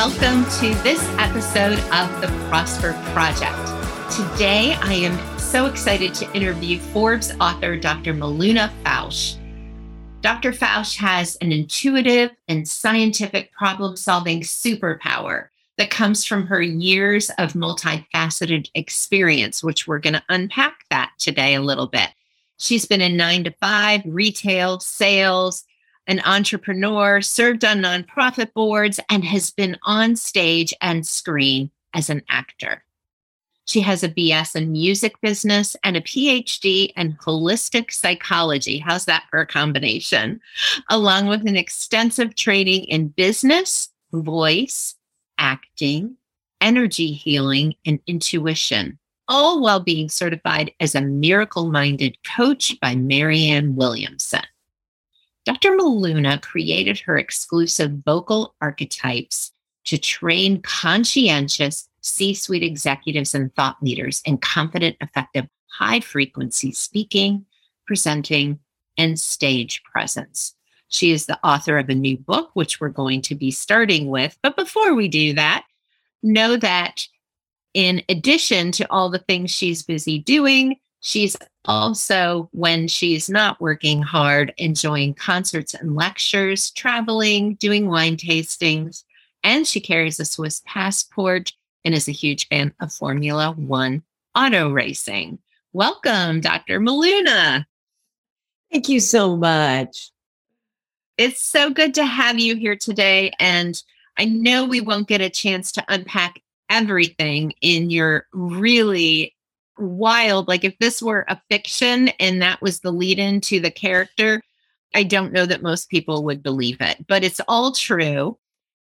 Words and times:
Welcome 0.00 0.44
to 0.44 0.74
this 0.82 0.98
episode 1.18 1.78
of 1.92 2.20
the 2.22 2.46
Prosper 2.48 2.94
Project. 3.12 3.54
Today, 4.10 4.72
I 4.80 4.94
am 4.94 5.38
so 5.38 5.66
excited 5.66 6.14
to 6.14 6.34
interview 6.34 6.78
Forbes 6.78 7.34
author 7.38 7.76
Dr. 7.76 8.14
Miluna 8.14 8.70
Fausch. 8.82 9.36
Dr. 10.22 10.52
Fausch 10.52 10.96
has 10.96 11.36
an 11.42 11.52
intuitive 11.52 12.30
and 12.48 12.66
scientific 12.66 13.52
problem 13.52 13.94
solving 13.94 14.40
superpower 14.40 15.48
that 15.76 15.90
comes 15.90 16.24
from 16.24 16.46
her 16.46 16.62
years 16.62 17.28
of 17.36 17.52
multifaceted 17.52 18.70
experience, 18.74 19.62
which 19.62 19.86
we're 19.86 19.98
going 19.98 20.14
to 20.14 20.24
unpack 20.30 20.86
that 20.88 21.12
today 21.18 21.54
a 21.54 21.60
little 21.60 21.88
bit. 21.88 22.08
She's 22.56 22.86
been 22.86 23.02
in 23.02 23.18
nine 23.18 23.44
to 23.44 23.50
five, 23.60 24.00
retail, 24.06 24.80
sales, 24.80 25.64
an 26.10 26.20
entrepreneur, 26.24 27.20
served 27.20 27.64
on 27.64 27.78
nonprofit 27.78 28.52
boards, 28.52 28.98
and 29.08 29.24
has 29.24 29.52
been 29.52 29.78
on 29.84 30.16
stage 30.16 30.74
and 30.80 31.06
screen 31.06 31.70
as 31.94 32.10
an 32.10 32.20
actor. 32.28 32.82
She 33.66 33.80
has 33.82 34.02
a 34.02 34.08
BS 34.08 34.56
in 34.56 34.72
music 34.72 35.20
business 35.20 35.76
and 35.84 35.96
a 35.96 36.00
PhD 36.00 36.92
in 36.96 37.12
holistic 37.24 37.92
psychology. 37.92 38.78
How's 38.78 39.04
that 39.04 39.26
for 39.30 39.40
a 39.40 39.46
combination? 39.46 40.40
Along 40.88 41.28
with 41.28 41.46
an 41.46 41.56
extensive 41.56 42.34
training 42.34 42.86
in 42.86 43.08
business, 43.08 43.88
voice, 44.12 44.96
acting, 45.38 46.16
energy 46.60 47.12
healing, 47.12 47.76
and 47.86 48.00
intuition, 48.08 48.98
all 49.28 49.62
while 49.62 49.78
being 49.78 50.08
certified 50.08 50.72
as 50.80 50.96
a 50.96 51.00
miracle 51.00 51.70
minded 51.70 52.16
coach 52.24 52.74
by 52.80 52.96
Marianne 52.96 53.76
Williamson. 53.76 54.42
Dr. 55.50 55.72
Miluna 55.72 56.40
created 56.40 57.00
her 57.00 57.18
exclusive 57.18 57.90
vocal 58.04 58.54
archetypes 58.60 59.50
to 59.84 59.98
train 59.98 60.62
conscientious 60.62 61.88
C 62.02 62.34
suite 62.34 62.62
executives 62.62 63.34
and 63.34 63.52
thought 63.56 63.82
leaders 63.82 64.22
in 64.24 64.38
confident, 64.38 64.96
effective, 65.00 65.48
high 65.66 65.98
frequency 65.98 66.70
speaking, 66.70 67.44
presenting, 67.84 68.60
and 68.96 69.18
stage 69.18 69.82
presence. 69.82 70.54
She 70.86 71.10
is 71.10 71.26
the 71.26 71.40
author 71.44 71.78
of 71.78 71.88
a 71.88 71.96
new 71.96 72.16
book, 72.16 72.50
which 72.54 72.80
we're 72.80 72.88
going 72.88 73.20
to 73.22 73.34
be 73.34 73.50
starting 73.50 74.06
with. 74.06 74.38
But 74.44 74.54
before 74.54 74.94
we 74.94 75.08
do 75.08 75.32
that, 75.32 75.64
know 76.22 76.56
that 76.58 77.02
in 77.74 78.04
addition 78.08 78.70
to 78.70 78.88
all 78.88 79.10
the 79.10 79.18
things 79.18 79.50
she's 79.50 79.82
busy 79.82 80.20
doing, 80.20 80.76
she's 81.00 81.36
also, 81.64 82.48
when 82.52 82.88
she's 82.88 83.28
not 83.28 83.60
working 83.60 84.02
hard, 84.02 84.54
enjoying 84.56 85.14
concerts 85.14 85.74
and 85.74 85.94
lectures, 85.94 86.70
traveling, 86.70 87.54
doing 87.56 87.88
wine 87.88 88.16
tastings, 88.16 89.04
and 89.42 89.66
she 89.66 89.80
carries 89.80 90.20
a 90.20 90.24
Swiss 90.24 90.62
passport 90.64 91.52
and 91.84 91.94
is 91.94 92.08
a 92.08 92.12
huge 92.12 92.48
fan 92.48 92.72
of 92.80 92.92
Formula 92.92 93.52
One 93.52 94.02
auto 94.34 94.70
racing. 94.70 95.38
Welcome, 95.72 96.40
Dr. 96.40 96.80
Miluna. 96.80 97.64
Thank 98.70 98.88
you 98.88 99.00
so 99.00 99.36
much. 99.36 100.10
It's 101.16 101.42
so 101.42 101.70
good 101.70 101.94
to 101.94 102.04
have 102.04 102.38
you 102.38 102.56
here 102.56 102.76
today. 102.76 103.32
And 103.38 103.80
I 104.16 104.24
know 104.26 104.64
we 104.64 104.80
won't 104.80 105.08
get 105.08 105.20
a 105.20 105.30
chance 105.30 105.72
to 105.72 105.84
unpack 105.88 106.40
everything 106.68 107.52
in 107.60 107.90
your 107.90 108.26
really 108.32 109.34
wild, 109.80 110.48
like 110.48 110.64
if 110.64 110.78
this 110.78 111.02
were 111.02 111.24
a 111.28 111.40
fiction 111.50 112.08
and 112.20 112.42
that 112.42 112.60
was 112.60 112.80
the 112.80 112.92
lead 112.92 113.18
in 113.18 113.40
to 113.42 113.60
the 113.60 113.70
character, 113.70 114.42
I 114.94 115.04
don't 115.04 115.32
know 115.32 115.46
that 115.46 115.62
most 115.62 115.88
people 115.88 116.24
would 116.24 116.42
believe 116.42 116.80
it, 116.80 117.06
but 117.06 117.24
it's 117.24 117.40
all 117.48 117.72
true 117.72 118.38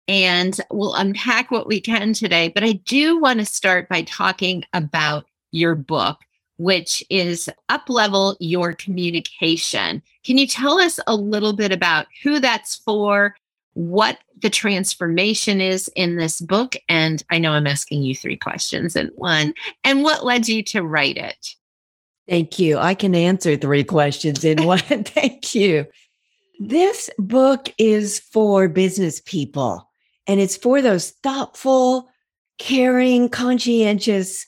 and 0.08 0.58
we'll 0.70 0.94
unpack 0.94 1.50
what 1.50 1.66
we 1.66 1.80
can 1.80 2.14
today. 2.14 2.48
But 2.48 2.64
I 2.64 2.72
do 2.72 3.20
want 3.20 3.40
to 3.40 3.46
start 3.46 3.88
by 3.88 4.02
talking 4.02 4.64
about 4.72 5.26
your 5.52 5.74
book, 5.74 6.18
which 6.56 7.04
is 7.10 7.50
Up 7.68 7.88
Level 7.88 8.36
Your 8.40 8.72
Communication. 8.72 10.02
Can 10.24 10.38
you 10.38 10.46
tell 10.46 10.80
us 10.80 10.98
a 11.06 11.14
little 11.14 11.52
bit 11.52 11.72
about 11.72 12.06
who 12.22 12.40
that's 12.40 12.76
for, 12.76 13.36
what 13.78 14.18
the 14.42 14.50
transformation 14.50 15.60
is 15.60 15.88
in 15.94 16.16
this 16.16 16.40
book? 16.40 16.74
And 16.88 17.22
I 17.30 17.38
know 17.38 17.52
I'm 17.52 17.68
asking 17.68 18.02
you 18.02 18.12
three 18.12 18.36
questions 18.36 18.96
in 18.96 19.12
one, 19.14 19.54
and 19.84 20.02
what 20.02 20.24
led 20.24 20.48
you 20.48 20.64
to 20.64 20.82
write 20.82 21.16
it? 21.16 21.54
Thank 22.28 22.58
you. 22.58 22.76
I 22.76 22.94
can 22.94 23.14
answer 23.14 23.56
three 23.56 23.84
questions 23.84 24.44
in 24.44 24.64
one. 24.64 24.78
Thank 25.04 25.54
you. 25.54 25.86
This 26.58 27.08
book 27.18 27.72
is 27.78 28.18
for 28.18 28.68
business 28.68 29.20
people 29.24 29.88
and 30.26 30.40
it's 30.40 30.56
for 30.56 30.82
those 30.82 31.12
thoughtful, 31.22 32.08
caring, 32.58 33.28
conscientious 33.28 34.44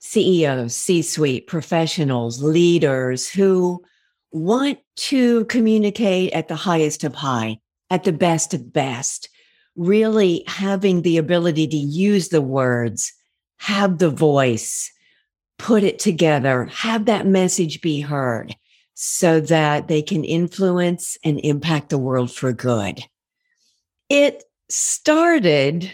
CEOs, 0.00 0.76
C 0.76 1.00
suite 1.00 1.46
professionals, 1.46 2.42
leaders 2.42 3.30
who 3.30 3.82
want 4.30 4.78
to 4.96 5.46
communicate 5.46 6.34
at 6.34 6.48
the 6.48 6.54
highest 6.54 7.02
of 7.02 7.14
high, 7.14 7.58
at 7.90 8.04
the 8.04 8.12
best 8.12 8.54
of 8.54 8.72
best, 8.72 9.28
really 9.76 10.44
having 10.46 11.02
the 11.02 11.18
ability 11.18 11.66
to 11.66 11.76
use 11.76 12.28
the 12.28 12.42
words, 12.42 13.12
have 13.58 13.98
the 13.98 14.10
voice, 14.10 14.90
put 15.58 15.82
it 15.82 15.98
together, 15.98 16.66
have 16.66 17.06
that 17.06 17.26
message 17.26 17.80
be 17.80 18.00
heard 18.00 18.56
so 18.94 19.40
that 19.40 19.88
they 19.88 20.02
can 20.02 20.24
influence 20.24 21.18
and 21.24 21.40
impact 21.40 21.88
the 21.88 21.98
world 21.98 22.30
for 22.30 22.52
good. 22.52 23.00
It 24.08 24.44
started 24.68 25.90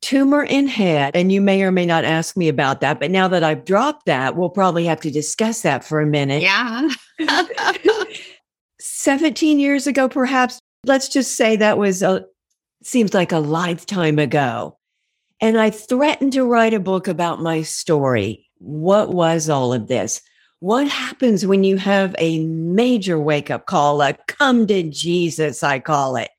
tumor 0.00 0.42
in 0.42 0.68
head, 0.68 1.16
and 1.16 1.32
you 1.32 1.40
may 1.40 1.62
or 1.62 1.72
may 1.72 1.86
not 1.86 2.04
ask 2.04 2.36
me 2.36 2.48
about 2.48 2.80
that, 2.80 3.00
but 3.00 3.10
now 3.10 3.26
that 3.28 3.42
I've 3.42 3.64
dropped 3.64 4.06
that, 4.06 4.36
we'll 4.36 4.50
probably 4.50 4.84
have 4.84 5.00
to 5.00 5.10
discuss 5.10 5.62
that 5.62 5.84
for 5.84 6.00
a 6.00 6.06
minute. 6.06 6.42
Yeah. 6.42 6.88
17 9.04 9.60
years 9.60 9.86
ago, 9.86 10.08
perhaps, 10.08 10.58
let's 10.86 11.10
just 11.10 11.36
say 11.36 11.56
that 11.56 11.76
was 11.76 12.02
a, 12.02 12.24
seems 12.82 13.12
like 13.12 13.32
a 13.32 13.38
lifetime 13.38 14.18
ago. 14.18 14.78
And 15.42 15.60
I 15.60 15.68
threatened 15.68 16.32
to 16.32 16.46
write 16.46 16.72
a 16.72 16.80
book 16.80 17.06
about 17.06 17.42
my 17.42 17.60
story. 17.60 18.48
What 18.60 19.10
was 19.10 19.50
all 19.50 19.74
of 19.74 19.88
this? 19.88 20.22
What 20.60 20.88
happens 20.88 21.44
when 21.44 21.64
you 21.64 21.76
have 21.76 22.14
a 22.16 22.42
major 22.46 23.18
wake 23.20 23.50
up 23.50 23.66
call, 23.66 24.00
a 24.00 24.14
come 24.26 24.66
to 24.68 24.82
Jesus, 24.84 25.62
I 25.62 25.80
call 25.80 26.16
it? 26.16 26.30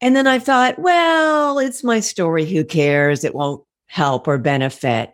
And 0.00 0.16
then 0.16 0.26
I 0.26 0.40
thought, 0.40 0.80
well, 0.80 1.60
it's 1.60 1.84
my 1.84 2.00
story. 2.00 2.44
Who 2.44 2.64
cares? 2.64 3.22
It 3.22 3.36
won't 3.36 3.62
help 3.86 4.26
or 4.26 4.38
benefit. 4.38 5.12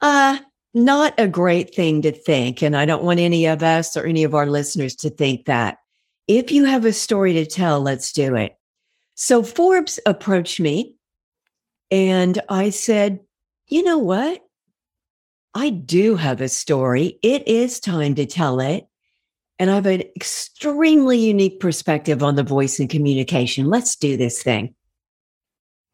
Uh, 0.00 0.38
not 0.74 1.14
a 1.18 1.28
great 1.28 1.72
thing 1.72 2.02
to 2.02 2.10
think. 2.10 2.62
And 2.62 2.76
I 2.76 2.84
don't 2.84 3.04
want 3.04 3.20
any 3.20 3.46
of 3.46 3.62
us 3.62 3.96
or 3.96 4.04
any 4.04 4.24
of 4.24 4.34
our 4.34 4.46
listeners 4.46 4.96
to 4.96 5.10
think 5.10 5.44
that. 5.44 5.78
If 6.26 6.50
you 6.50 6.64
have 6.64 6.84
a 6.84 6.92
story 6.92 7.34
to 7.34 7.46
tell, 7.46 7.80
let's 7.80 8.12
do 8.12 8.34
it. 8.34 8.56
So 9.14 9.42
Forbes 9.42 10.00
approached 10.06 10.58
me 10.58 10.96
and 11.90 12.40
I 12.48 12.70
said, 12.70 13.20
you 13.68 13.82
know 13.82 13.98
what? 13.98 14.42
I 15.54 15.70
do 15.70 16.16
have 16.16 16.40
a 16.40 16.48
story. 16.48 17.18
It 17.22 17.46
is 17.46 17.78
time 17.78 18.14
to 18.16 18.26
tell 18.26 18.60
it. 18.60 18.88
And 19.58 19.70
I 19.70 19.76
have 19.76 19.86
an 19.86 20.02
extremely 20.16 21.18
unique 21.18 21.60
perspective 21.60 22.22
on 22.22 22.34
the 22.34 22.42
voice 22.42 22.80
and 22.80 22.90
communication. 22.90 23.66
Let's 23.66 23.94
do 23.94 24.16
this 24.16 24.42
thing. 24.42 24.74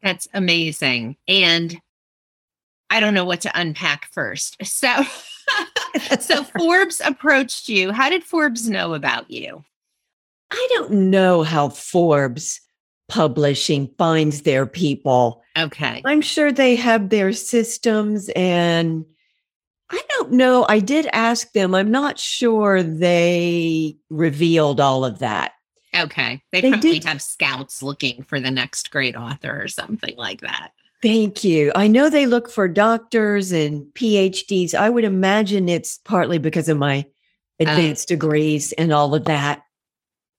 That's 0.02 0.26
amazing. 0.32 1.16
And 1.28 1.78
I 2.88 3.00
don't 3.00 3.12
know 3.12 3.26
what 3.26 3.42
to 3.42 3.50
unpack 3.54 4.10
first. 4.12 4.56
So, 4.64 5.04
so 6.20 6.42
Forbes 6.58 7.02
approached 7.04 7.68
you. 7.68 7.92
How 7.92 8.08
did 8.08 8.24
Forbes 8.24 8.68
know 8.68 8.94
about 8.94 9.30
you? 9.30 9.62
I 10.50 10.68
don't 10.70 10.92
know 10.92 11.42
how 11.42 11.68
Forbes 11.68 12.60
publishing 13.08 13.92
finds 13.98 14.42
their 14.42 14.66
people. 14.66 15.42
Okay. 15.58 16.00
I'm 16.04 16.20
sure 16.20 16.52
they 16.52 16.76
have 16.76 17.08
their 17.08 17.32
systems 17.32 18.30
and 18.36 19.04
I 19.90 20.00
don't 20.10 20.32
know. 20.32 20.64
I 20.68 20.78
did 20.78 21.08
ask 21.12 21.52
them. 21.52 21.74
I'm 21.74 21.90
not 21.90 22.18
sure 22.18 22.82
they 22.82 23.96
revealed 24.08 24.80
all 24.80 25.04
of 25.04 25.18
that. 25.18 25.52
Okay. 25.96 26.40
They, 26.52 26.60
They 26.60 26.70
probably 26.70 26.92
did- 27.00 27.04
have 27.04 27.20
scouts 27.20 27.82
looking 27.82 28.22
for 28.22 28.38
the 28.38 28.52
next 28.52 28.90
great 28.90 29.16
author 29.16 29.60
or 29.60 29.66
something 29.66 30.16
like 30.16 30.40
that. 30.42 30.70
Thank 31.02 31.44
you. 31.44 31.72
I 31.74 31.88
know 31.88 32.10
they 32.10 32.26
look 32.26 32.50
for 32.50 32.68
doctors 32.68 33.52
and 33.52 33.86
PhDs. 33.94 34.74
I 34.74 34.90
would 34.90 35.04
imagine 35.04 35.68
it's 35.68 35.98
partly 35.98 36.38
because 36.38 36.68
of 36.68 36.76
my 36.76 37.06
oh. 37.08 37.62
advanced 37.62 38.08
degrees 38.08 38.72
and 38.72 38.92
all 38.92 39.14
of 39.14 39.24
that. 39.24 39.62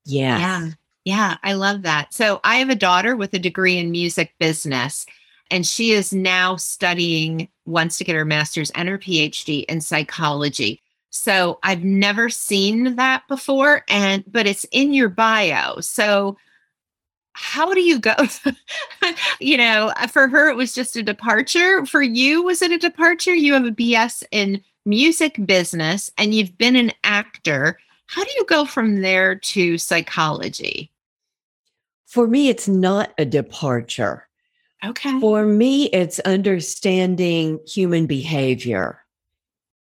Yeah. 0.06 0.70
Yeah. 1.06 1.38
I 1.44 1.54
love 1.54 1.82
that. 1.84 2.14
So 2.14 2.40
I 2.44 2.58
have 2.58 2.70
a 2.70 2.76
daughter 2.76 3.16
with 3.16 3.34
a 3.34 3.40
degree 3.40 3.78
in 3.78 3.92
music 3.92 4.34
business, 4.40 5.06
and 5.50 5.66
she 5.66 5.92
is 5.92 6.14
now 6.14 6.56
studying, 6.56 7.50
wants 7.66 7.98
to 7.98 8.04
get 8.04 8.16
her 8.16 8.26
master's 8.26 8.72
and 8.72 8.88
her 8.88 8.98
PhD 8.98 9.66
in 9.66 9.82
psychology. 9.82 10.82
So 11.12 11.60
I've 11.64 11.84
never 11.84 12.30
seen 12.30 12.96
that 12.96 13.28
before. 13.28 13.84
And, 13.90 14.24
but 14.28 14.48
it's 14.48 14.66
in 14.72 14.94
your 14.94 15.10
bio. 15.10 15.80
So 15.82 16.38
how 17.34 17.74
do 17.74 17.82
you 17.82 18.00
go? 18.00 18.16
you 19.40 19.58
know, 19.58 19.92
uh, 19.98 20.08
for 20.08 20.28
her, 20.28 20.50
it 20.50 20.56
was 20.56 20.74
just 20.74 20.96
a 20.96 21.04
departure. 21.04 21.86
For 21.86 22.02
you, 22.02 22.44
was 22.44 22.62
it 22.62 22.72
a 22.72 22.78
departure? 22.78 23.36
You 23.36 23.54
have 23.54 23.66
a 23.66 23.72
BS 23.72 24.24
in 24.32 24.62
music 24.86 25.38
business 25.46 26.10
and 26.18 26.34
you've 26.34 26.58
been 26.58 26.76
an 26.76 26.92
actor. 27.04 27.78
How 28.12 28.26
do 28.26 28.32
you 28.36 28.46
go 28.46 28.66
from 28.66 29.00
there 29.00 29.36
to 29.36 29.78
psychology? 29.78 30.92
For 32.08 32.28
me, 32.28 32.50
it's 32.50 32.68
not 32.68 33.14
a 33.18 33.24
departure. 33.24 34.28
Okay. 34.84 35.18
For 35.22 35.46
me, 35.46 35.86
it's 35.86 36.20
understanding 36.20 37.62
human 37.66 38.08
behavior. 38.08 39.00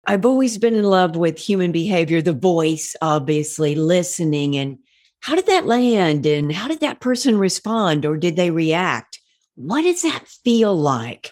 I've 0.06 0.23
always 0.23 0.59
been 0.59 0.75
in 0.75 0.83
love 0.83 1.15
with 1.15 1.39
human 1.39 1.71
behavior, 1.71 2.21
the 2.21 2.33
voice, 2.33 2.95
obviously, 3.01 3.73
listening, 3.73 4.56
and 4.56 4.77
how 5.21 5.33
did 5.33 5.47
that 5.47 5.65
land? 5.65 6.27
And 6.27 6.51
how 6.51 6.68
did 6.68 6.81
that 6.81 7.00
person 7.00 7.39
respond 7.39 8.06
or 8.06 8.18
did 8.18 8.35
they 8.35 8.51
react? 8.51 9.19
What 9.56 9.81
does 9.81 10.03
that 10.03 10.27
feel 10.27 10.75
like? 10.75 11.31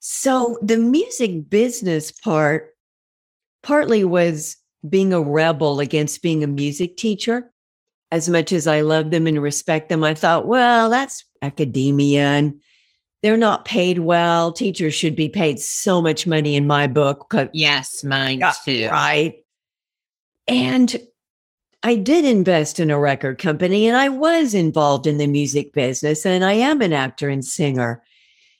So, 0.00 0.58
the 0.60 0.76
music 0.76 1.48
business 1.48 2.10
part 2.10 2.74
partly 3.62 4.02
was 4.02 4.56
being 4.88 5.12
a 5.12 5.20
rebel 5.20 5.80
against 5.80 6.22
being 6.22 6.42
a 6.42 6.46
music 6.46 6.96
teacher. 6.96 7.52
As 8.12 8.28
much 8.28 8.52
as 8.52 8.66
I 8.66 8.80
love 8.80 9.10
them 9.10 9.26
and 9.26 9.40
respect 9.40 9.88
them, 9.88 10.02
I 10.02 10.14
thought, 10.14 10.46
well, 10.46 10.90
that's 10.90 11.24
academia 11.42 12.22
and 12.22 12.60
they're 13.22 13.36
not 13.36 13.64
paid 13.64 13.98
well. 13.98 14.52
Teachers 14.52 14.94
should 14.94 15.14
be 15.14 15.28
paid 15.28 15.60
so 15.60 16.00
much 16.00 16.26
money 16.26 16.56
in 16.56 16.66
my 16.66 16.86
book. 16.86 17.32
Yes, 17.52 18.02
mine 18.02 18.40
Yeah, 18.40 18.52
too. 18.64 18.88
Right. 18.90 19.34
And 20.48 21.00
I 21.82 21.96
did 21.96 22.24
invest 22.24 22.80
in 22.80 22.90
a 22.90 22.98
record 22.98 23.38
company 23.38 23.86
and 23.86 23.96
I 23.96 24.08
was 24.08 24.54
involved 24.54 25.06
in 25.06 25.18
the 25.18 25.26
music 25.26 25.72
business 25.72 26.26
and 26.26 26.44
I 26.44 26.54
am 26.54 26.82
an 26.82 26.92
actor 26.92 27.28
and 27.28 27.44
singer. 27.44 28.02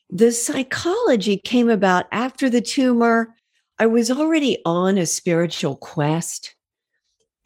The 0.09 0.33
psychology 0.33 1.37
came 1.37 1.69
about 1.69 2.07
after 2.13 2.49
the 2.49 2.61
tumor. 2.61 3.35
I 3.81 3.87
was 3.87 4.11
already 4.11 4.59
on 4.67 4.99
a 4.99 5.06
spiritual 5.06 5.75
quest. 5.75 6.55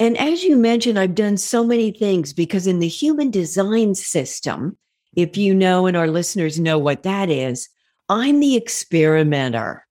And 0.01 0.19
as 0.19 0.43
you 0.43 0.57
mentioned, 0.57 0.99
I've 0.99 1.15
done 1.15 1.37
so 1.37 1.65
many 1.65 1.93
things 1.93 2.33
because 2.33 2.67
in 2.67 2.81
the 2.81 2.89
human 2.89 3.31
design 3.31 3.95
system, 3.95 4.77
if 5.15 5.37
you 5.37 5.55
know 5.55 5.87
and 5.87 5.97
our 5.97 6.09
listeners 6.09 6.59
know 6.59 6.77
what 6.77 7.05
that 7.05 7.31
is, 7.31 7.69
I'm 8.09 8.41
the 8.41 8.57
experimenter. 8.57 9.87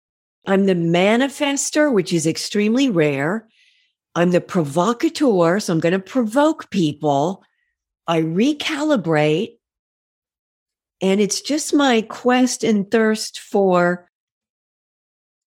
I'm 0.45 0.65
the 0.65 0.75
manifester, 0.75 1.89
which 1.93 2.11
is 2.11 2.27
extremely 2.27 2.89
rare. 2.89 3.47
I'm 4.13 4.31
the 4.31 4.41
provocateur, 4.41 5.61
so 5.61 5.71
I'm 5.71 5.79
going 5.79 5.93
to 5.93 5.99
provoke 5.99 6.69
people. 6.71 7.41
I 8.05 8.21
recalibrate. 8.21 9.59
And 11.01 11.21
it's 11.21 11.39
just 11.39 11.73
my 11.73 12.01
quest 12.01 12.65
and 12.65 12.91
thirst 12.91 13.39
for 13.39 14.09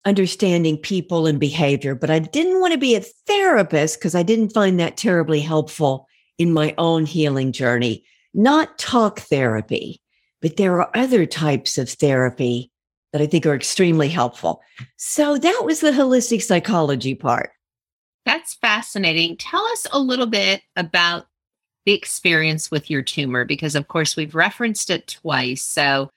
understanding 0.07 0.79
people 0.79 1.27
and 1.27 1.39
behavior. 1.39 1.95
But 1.95 2.11
I 2.11 2.21
didn't 2.21 2.61
want 2.61 2.73
to 2.73 2.79
be 2.79 2.95
a 2.95 3.01
therapist 3.01 3.99
because 3.99 4.15
I 4.15 4.23
didn't 4.23 4.55
find 4.55 4.81
that 4.81 4.97
terribly 4.97 5.41
helpful 5.41 6.09
in 6.39 6.53
my 6.53 6.75
own 6.79 7.05
healing 7.05 7.53
journey. 7.53 8.05
Not 8.33 8.79
talk 8.79 9.21
therapy, 9.21 10.01
but 10.41 10.57
there 10.57 10.81
are 10.81 10.91
other 10.95 11.27
types 11.27 11.77
of 11.77 11.91
therapy 11.91 12.71
that 13.13 13.21
I 13.21 13.27
think 13.27 13.47
are 13.47 13.55
extremely 13.55 14.09
helpful. 14.09 14.63
So 14.97 15.39
that 15.39 15.63
was 15.65 15.81
the 15.81 15.91
holistic 15.91 16.43
psychology 16.43 17.15
part. 17.15 17.51
That's 18.25 18.55
fascinating. 18.55 19.37
Tell 19.37 19.65
us 19.67 19.87
a 19.93 19.99
little 19.99 20.27
bit 20.27 20.63
about 20.77 21.27
the 21.85 21.93
experience 21.93 22.71
with 22.71 22.91
your 22.91 23.03
tumor, 23.03 23.45
because 23.45 23.75
of 23.75 23.89
course 23.89 24.17
we've 24.17 24.35
referenced 24.35 24.91
it 24.91 25.07
twice. 25.07 25.63
So 25.63 26.11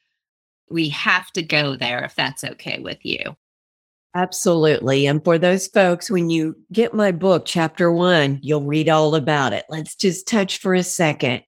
we 0.69 0.89
have 0.89 1.31
to 1.31 1.43
go 1.43 1.75
there 1.75 2.03
if 2.03 2.15
that's 2.15 2.43
okay 2.43 2.79
with 2.79 3.05
you. 3.05 3.35
Absolutely. 4.15 5.05
And 5.05 5.23
for 5.23 5.37
those 5.37 5.67
folks, 5.67 6.09
when 6.09 6.29
you 6.29 6.57
get 6.71 6.93
my 6.93 7.11
book, 7.11 7.45
chapter 7.45 7.91
one, 7.91 8.39
you'll 8.41 8.63
read 8.63 8.89
all 8.89 9.13
about 9.13 9.53
it. 9.53 9.65
Let's 9.69 9.95
just 9.95 10.27
touch 10.27 10.57
for 10.57 10.73
a 10.73 10.83
second. 10.83 11.43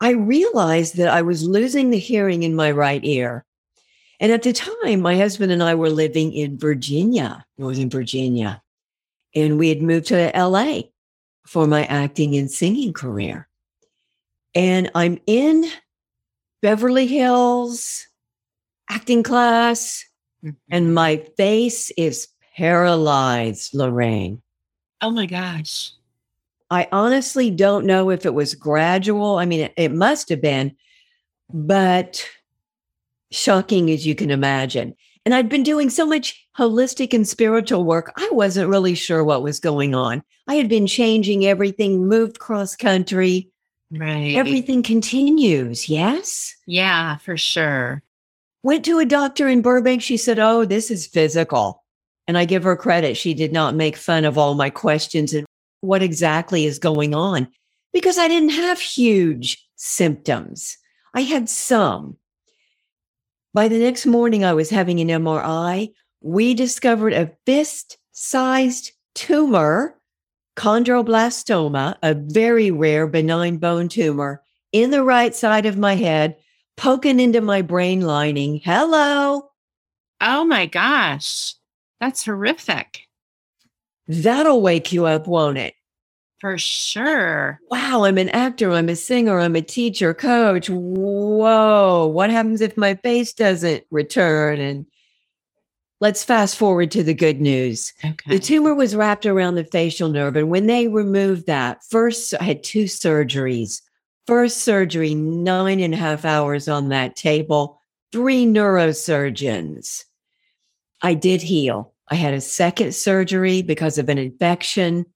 I 0.00 0.10
realized 0.10 0.96
that 0.96 1.08
I 1.08 1.22
was 1.22 1.42
losing 1.42 1.90
the 1.90 1.98
hearing 1.98 2.42
in 2.42 2.54
my 2.54 2.70
right 2.70 3.02
ear. 3.04 3.44
And 4.20 4.30
at 4.30 4.42
the 4.42 4.52
time, 4.52 5.00
my 5.00 5.16
husband 5.16 5.52
and 5.52 5.62
I 5.62 5.74
were 5.74 5.90
living 5.90 6.32
in 6.32 6.58
Virginia, 6.58 7.44
Northern 7.58 7.90
Virginia, 7.90 8.62
and 9.34 9.58
we 9.58 9.68
had 9.68 9.82
moved 9.82 10.06
to 10.06 10.32
LA 10.34 10.82
for 11.46 11.66
my 11.66 11.84
acting 11.86 12.36
and 12.36 12.50
singing 12.50 12.92
career. 12.92 13.48
And 14.54 14.90
I'm 14.94 15.18
in 15.26 15.66
Beverly 16.62 17.06
Hills 17.06 18.06
acting 18.88 19.22
class, 19.22 20.04
and 20.70 20.86
mm-hmm. 20.86 20.94
my 20.94 21.16
face 21.36 21.90
is 21.96 22.28
paralyzed, 22.56 23.74
Lorraine. 23.74 24.42
oh 25.00 25.10
my 25.10 25.26
gosh. 25.26 25.92
I 26.68 26.88
honestly 26.90 27.50
don't 27.50 27.86
know 27.86 28.10
if 28.10 28.26
it 28.26 28.34
was 28.34 28.56
gradual. 28.56 29.38
I 29.38 29.44
mean, 29.44 29.60
it, 29.60 29.74
it 29.76 29.92
must 29.92 30.28
have 30.30 30.42
been, 30.42 30.74
but 31.52 32.28
shocking 33.30 33.90
as 33.90 34.04
you 34.04 34.16
can 34.16 34.30
imagine. 34.32 34.96
And 35.24 35.34
I'd 35.34 35.48
been 35.48 35.62
doing 35.62 35.90
so 35.90 36.04
much 36.06 36.46
holistic 36.56 37.12
and 37.12 37.26
spiritual 37.26 37.84
work, 37.84 38.12
I 38.16 38.28
wasn't 38.32 38.70
really 38.70 38.94
sure 38.94 39.22
what 39.22 39.42
was 39.42 39.60
going 39.60 39.94
on. 39.94 40.22
I 40.48 40.54
had 40.54 40.68
been 40.68 40.86
changing 40.86 41.44
everything, 41.44 42.06
moved 42.06 42.38
cross 42.38 42.76
country. 42.76 43.50
Right. 43.90 44.34
Everything 44.34 44.82
continues. 44.82 45.88
Yes. 45.88 46.54
Yeah, 46.66 47.16
for 47.18 47.36
sure. 47.36 48.02
Went 48.62 48.84
to 48.86 48.98
a 48.98 49.04
doctor 49.04 49.48
in 49.48 49.62
Burbank. 49.62 50.02
She 50.02 50.16
said, 50.16 50.38
Oh, 50.38 50.64
this 50.64 50.90
is 50.90 51.06
physical. 51.06 51.84
And 52.26 52.36
I 52.36 52.44
give 52.44 52.64
her 52.64 52.76
credit. 52.76 53.16
She 53.16 53.34
did 53.34 53.52
not 53.52 53.74
make 53.74 53.96
fun 53.96 54.24
of 54.24 54.36
all 54.36 54.54
my 54.54 54.70
questions 54.70 55.32
and 55.32 55.46
what 55.80 56.02
exactly 56.02 56.64
is 56.66 56.78
going 56.78 57.14
on 57.14 57.48
because 57.92 58.18
I 58.18 58.28
didn't 58.28 58.50
have 58.50 58.80
huge 58.80 59.66
symptoms. 59.76 60.76
I 61.14 61.22
had 61.22 61.48
some. 61.48 62.16
By 63.54 63.68
the 63.68 63.78
next 63.78 64.04
morning, 64.04 64.44
I 64.44 64.52
was 64.52 64.68
having 64.68 65.00
an 65.00 65.08
MRI. 65.08 65.92
We 66.20 66.52
discovered 66.52 67.14
a 67.14 67.32
fist 67.46 67.96
sized 68.12 68.92
tumor, 69.14 69.98
chondroblastoma, 70.56 71.96
a 72.02 72.14
very 72.14 72.70
rare 72.70 73.06
benign 73.06 73.56
bone 73.56 73.88
tumor 73.88 74.42
in 74.72 74.90
the 74.90 75.02
right 75.02 75.34
side 75.34 75.64
of 75.64 75.78
my 75.78 75.94
head, 75.94 76.36
poking 76.76 77.20
into 77.20 77.40
my 77.40 77.62
brain 77.62 78.02
lining. 78.02 78.60
Hello. 78.64 79.50
Oh 80.20 80.44
my 80.44 80.66
gosh. 80.66 81.54
That's 82.00 82.24
horrific. 82.24 83.00
That'll 84.08 84.62
wake 84.62 84.92
you 84.92 85.06
up, 85.06 85.26
won't 85.26 85.58
it? 85.58 85.74
For 86.40 86.58
sure. 86.58 87.58
Wow, 87.70 88.04
I'm 88.04 88.18
an 88.18 88.28
actor, 88.28 88.70
I'm 88.70 88.90
a 88.90 88.96
singer, 88.96 89.40
I'm 89.40 89.56
a 89.56 89.62
teacher, 89.62 90.12
coach. 90.12 90.68
Whoa, 90.68 92.06
what 92.06 92.30
happens 92.30 92.60
if 92.60 92.76
my 92.76 92.94
face 92.96 93.32
doesn't 93.32 93.84
return? 93.90 94.60
And 94.60 94.86
let's 96.00 96.22
fast 96.22 96.56
forward 96.56 96.90
to 96.90 97.02
the 97.02 97.14
good 97.14 97.40
news. 97.40 97.94
Okay. 98.04 98.32
The 98.32 98.38
tumor 98.38 98.74
was 98.74 98.94
wrapped 98.94 99.24
around 99.24 99.54
the 99.54 99.64
facial 99.64 100.10
nerve. 100.10 100.36
And 100.36 100.50
when 100.50 100.66
they 100.66 100.88
removed 100.88 101.46
that, 101.46 101.82
first 101.88 102.34
I 102.38 102.44
had 102.44 102.62
two 102.62 102.84
surgeries. 102.84 103.80
First 104.26 104.58
surgery, 104.58 105.14
nine 105.14 105.80
and 105.80 105.94
a 105.94 105.96
half 105.96 106.24
hours 106.24 106.68
on 106.68 106.88
that 106.88 107.14
table, 107.14 107.80
three 108.10 108.44
neurosurgeons. 108.44 110.04
I 111.02 111.14
did 111.14 111.42
heal. 111.42 111.92
I 112.08 112.16
had 112.16 112.34
a 112.34 112.40
second 112.40 112.94
surgery 112.94 113.62
because 113.62 113.98
of 113.98 114.08
an 114.08 114.18
infection. 114.18 115.06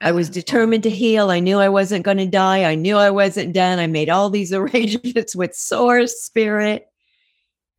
I 0.00 0.12
was 0.12 0.28
uh-huh. 0.28 0.34
determined 0.34 0.82
to 0.84 0.90
heal. 0.90 1.30
I 1.30 1.40
knew 1.40 1.58
I 1.58 1.68
wasn't 1.68 2.04
going 2.04 2.18
to 2.18 2.26
die. 2.26 2.64
I 2.64 2.74
knew 2.74 2.96
I 2.96 3.10
wasn't 3.10 3.54
done. 3.54 3.78
I 3.78 3.86
made 3.86 4.08
all 4.08 4.30
these 4.30 4.52
arrangements 4.54 5.34
with 5.34 5.54
source, 5.54 6.22
spirit. 6.22 6.86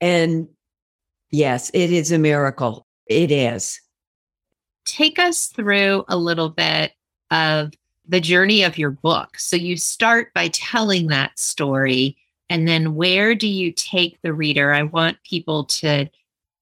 And 0.01 0.47
yes, 1.31 1.71
it 1.73 1.91
is 1.91 2.11
a 2.11 2.19
miracle. 2.19 2.85
It 3.07 3.31
is. 3.31 3.79
Take 4.85 5.19
us 5.19 5.47
through 5.47 6.05
a 6.07 6.17
little 6.17 6.49
bit 6.49 6.91
of 7.31 7.71
the 8.09 8.19
journey 8.19 8.63
of 8.63 8.77
your 8.77 8.89
book. 8.89 9.37
So 9.37 9.55
you 9.55 9.77
start 9.77 10.33
by 10.33 10.49
telling 10.49 11.07
that 11.07 11.37
story, 11.37 12.17
and 12.49 12.67
then 12.67 12.95
where 12.95 13.35
do 13.35 13.47
you 13.47 13.71
take 13.71 14.19
the 14.21 14.33
reader? 14.33 14.73
I 14.73 14.83
want 14.83 15.23
people 15.23 15.65
to 15.65 16.09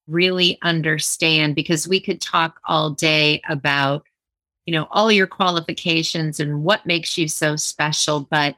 really 0.07 0.57
understand 0.61 1.55
because 1.55 1.87
we 1.87 1.99
could 1.99 2.21
talk 2.21 2.59
all 2.65 2.89
day 2.91 3.41
about 3.49 4.03
you 4.65 4.73
know 4.73 4.87
all 4.91 5.11
your 5.11 5.27
qualifications 5.27 6.39
and 6.39 6.63
what 6.63 6.85
makes 6.85 7.17
you 7.17 7.27
so 7.27 7.55
special 7.55 8.21
but 8.21 8.55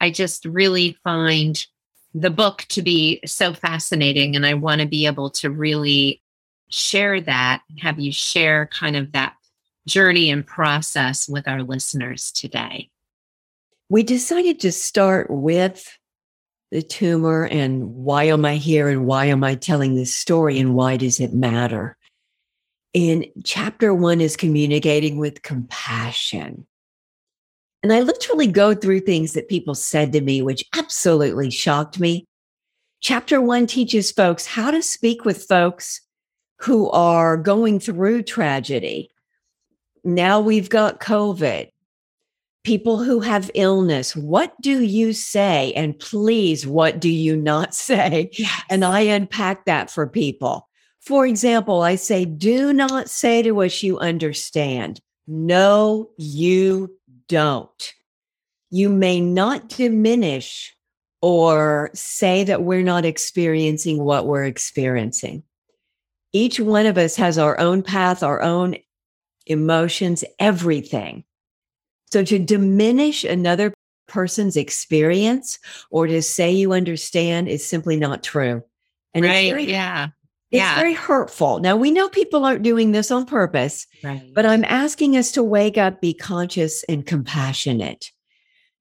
i 0.00 0.10
just 0.10 0.44
really 0.44 0.96
find 1.02 1.66
the 2.12 2.30
book 2.30 2.66
to 2.68 2.82
be 2.82 3.18
so 3.24 3.54
fascinating 3.54 4.36
and 4.36 4.44
i 4.44 4.52
want 4.52 4.80
to 4.80 4.86
be 4.86 5.06
able 5.06 5.30
to 5.30 5.50
really 5.50 6.22
share 6.68 7.20
that 7.20 7.62
and 7.70 7.80
have 7.80 7.98
you 7.98 8.12
share 8.12 8.66
kind 8.66 8.94
of 8.94 9.12
that 9.12 9.34
journey 9.86 10.30
and 10.30 10.46
process 10.46 11.28
with 11.28 11.48
our 11.48 11.62
listeners 11.62 12.30
today? 12.32 12.90
We 13.88 14.02
decided 14.02 14.60
to 14.60 14.72
start 14.72 15.28
with 15.30 15.98
the 16.70 16.82
tumor 16.82 17.46
and 17.46 17.94
why 17.94 18.24
am 18.24 18.44
I 18.44 18.56
here 18.56 18.88
and 18.88 19.06
why 19.06 19.26
am 19.26 19.42
I 19.42 19.56
telling 19.56 19.96
this 19.96 20.14
story 20.14 20.58
and 20.58 20.74
why 20.74 20.96
does 20.96 21.18
it 21.18 21.32
matter? 21.32 21.96
And 22.94 23.26
chapter 23.44 23.94
one 23.94 24.20
is 24.20 24.36
communicating 24.36 25.18
with 25.18 25.42
compassion. 25.42 26.66
And 27.82 27.92
I 27.92 28.00
literally 28.00 28.46
go 28.46 28.74
through 28.74 29.00
things 29.00 29.32
that 29.32 29.48
people 29.48 29.74
said 29.74 30.12
to 30.12 30.20
me, 30.20 30.42
which 30.42 30.64
absolutely 30.76 31.50
shocked 31.50 31.98
me. 31.98 32.26
Chapter 33.00 33.40
one 33.40 33.66
teaches 33.66 34.12
folks 34.12 34.46
how 34.46 34.70
to 34.70 34.82
speak 34.82 35.24
with 35.24 35.44
folks 35.44 36.02
who 36.58 36.90
are 36.90 37.36
going 37.38 37.80
through 37.80 38.22
tragedy, 38.22 39.10
now 40.04 40.40
we've 40.40 40.68
got 40.68 41.00
COVID. 41.00 41.70
People 42.62 43.02
who 43.02 43.20
have 43.20 43.50
illness, 43.54 44.14
what 44.14 44.54
do 44.60 44.82
you 44.82 45.12
say? 45.12 45.72
And 45.74 45.98
please, 45.98 46.66
what 46.66 47.00
do 47.00 47.08
you 47.08 47.36
not 47.36 47.74
say? 47.90 48.30
Yes. 48.32 48.62
And 48.68 48.84
I 48.84 49.00
unpack 49.00 49.64
that 49.64 49.90
for 49.90 50.06
people. 50.06 50.68
For 51.00 51.26
example, 51.26 51.80
I 51.80 51.94
say, 51.94 52.26
do 52.26 52.72
not 52.72 53.08
say 53.08 53.42
to 53.42 53.62
us, 53.62 53.82
you 53.82 53.98
understand. 53.98 55.00
No, 55.26 56.10
you 56.18 56.98
don't. 57.28 57.94
You 58.70 58.90
may 58.90 59.20
not 59.20 59.68
diminish 59.68 60.76
or 61.22 61.90
say 61.94 62.44
that 62.44 62.62
we're 62.62 62.82
not 62.82 63.04
experiencing 63.04 64.02
what 64.02 64.26
we're 64.26 64.44
experiencing. 64.44 65.42
Each 66.32 66.60
one 66.60 66.86
of 66.86 66.96
us 66.96 67.16
has 67.16 67.38
our 67.38 67.58
own 67.58 67.82
path, 67.82 68.22
our 68.22 68.42
own 68.42 68.76
emotions, 69.50 70.24
everything. 70.38 71.24
So 72.12 72.24
to 72.24 72.38
diminish 72.38 73.24
another 73.24 73.74
person's 74.08 74.56
experience 74.56 75.58
or 75.90 76.06
to 76.06 76.22
say 76.22 76.50
you 76.50 76.72
understand 76.72 77.48
is 77.48 77.64
simply 77.64 77.96
not 77.96 78.22
true. 78.22 78.62
And 79.14 79.24
right. 79.24 79.44
It's 79.44 79.50
very, 79.50 79.70
yeah. 79.70 80.08
It's 80.50 80.58
yeah. 80.58 80.74
very 80.74 80.94
hurtful. 80.94 81.60
Now 81.60 81.76
we 81.76 81.92
know 81.92 82.08
people 82.08 82.44
aren't 82.44 82.64
doing 82.64 82.90
this 82.90 83.12
on 83.12 83.24
purpose, 83.24 83.86
right. 84.02 84.32
but 84.34 84.44
I'm 84.44 84.64
asking 84.64 85.16
us 85.16 85.30
to 85.32 85.44
wake 85.44 85.78
up, 85.78 86.00
be 86.00 86.12
conscious 86.12 86.82
and 86.88 87.06
compassionate. 87.06 88.10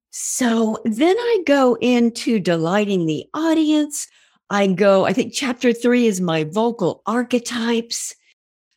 So 0.10 0.78
then 0.86 1.16
I 1.16 1.44
go 1.46 1.78
into 1.80 2.40
delighting 2.40 3.06
the 3.06 3.26
audience. 3.36 4.08
I 4.50 4.66
go, 4.66 5.06
I 5.06 5.14
think 5.14 5.34
chapter 5.34 5.72
three 5.72 6.08
is 6.08 6.20
my 6.20 6.46
vocal 6.46 7.04
archetypes. 7.06 8.16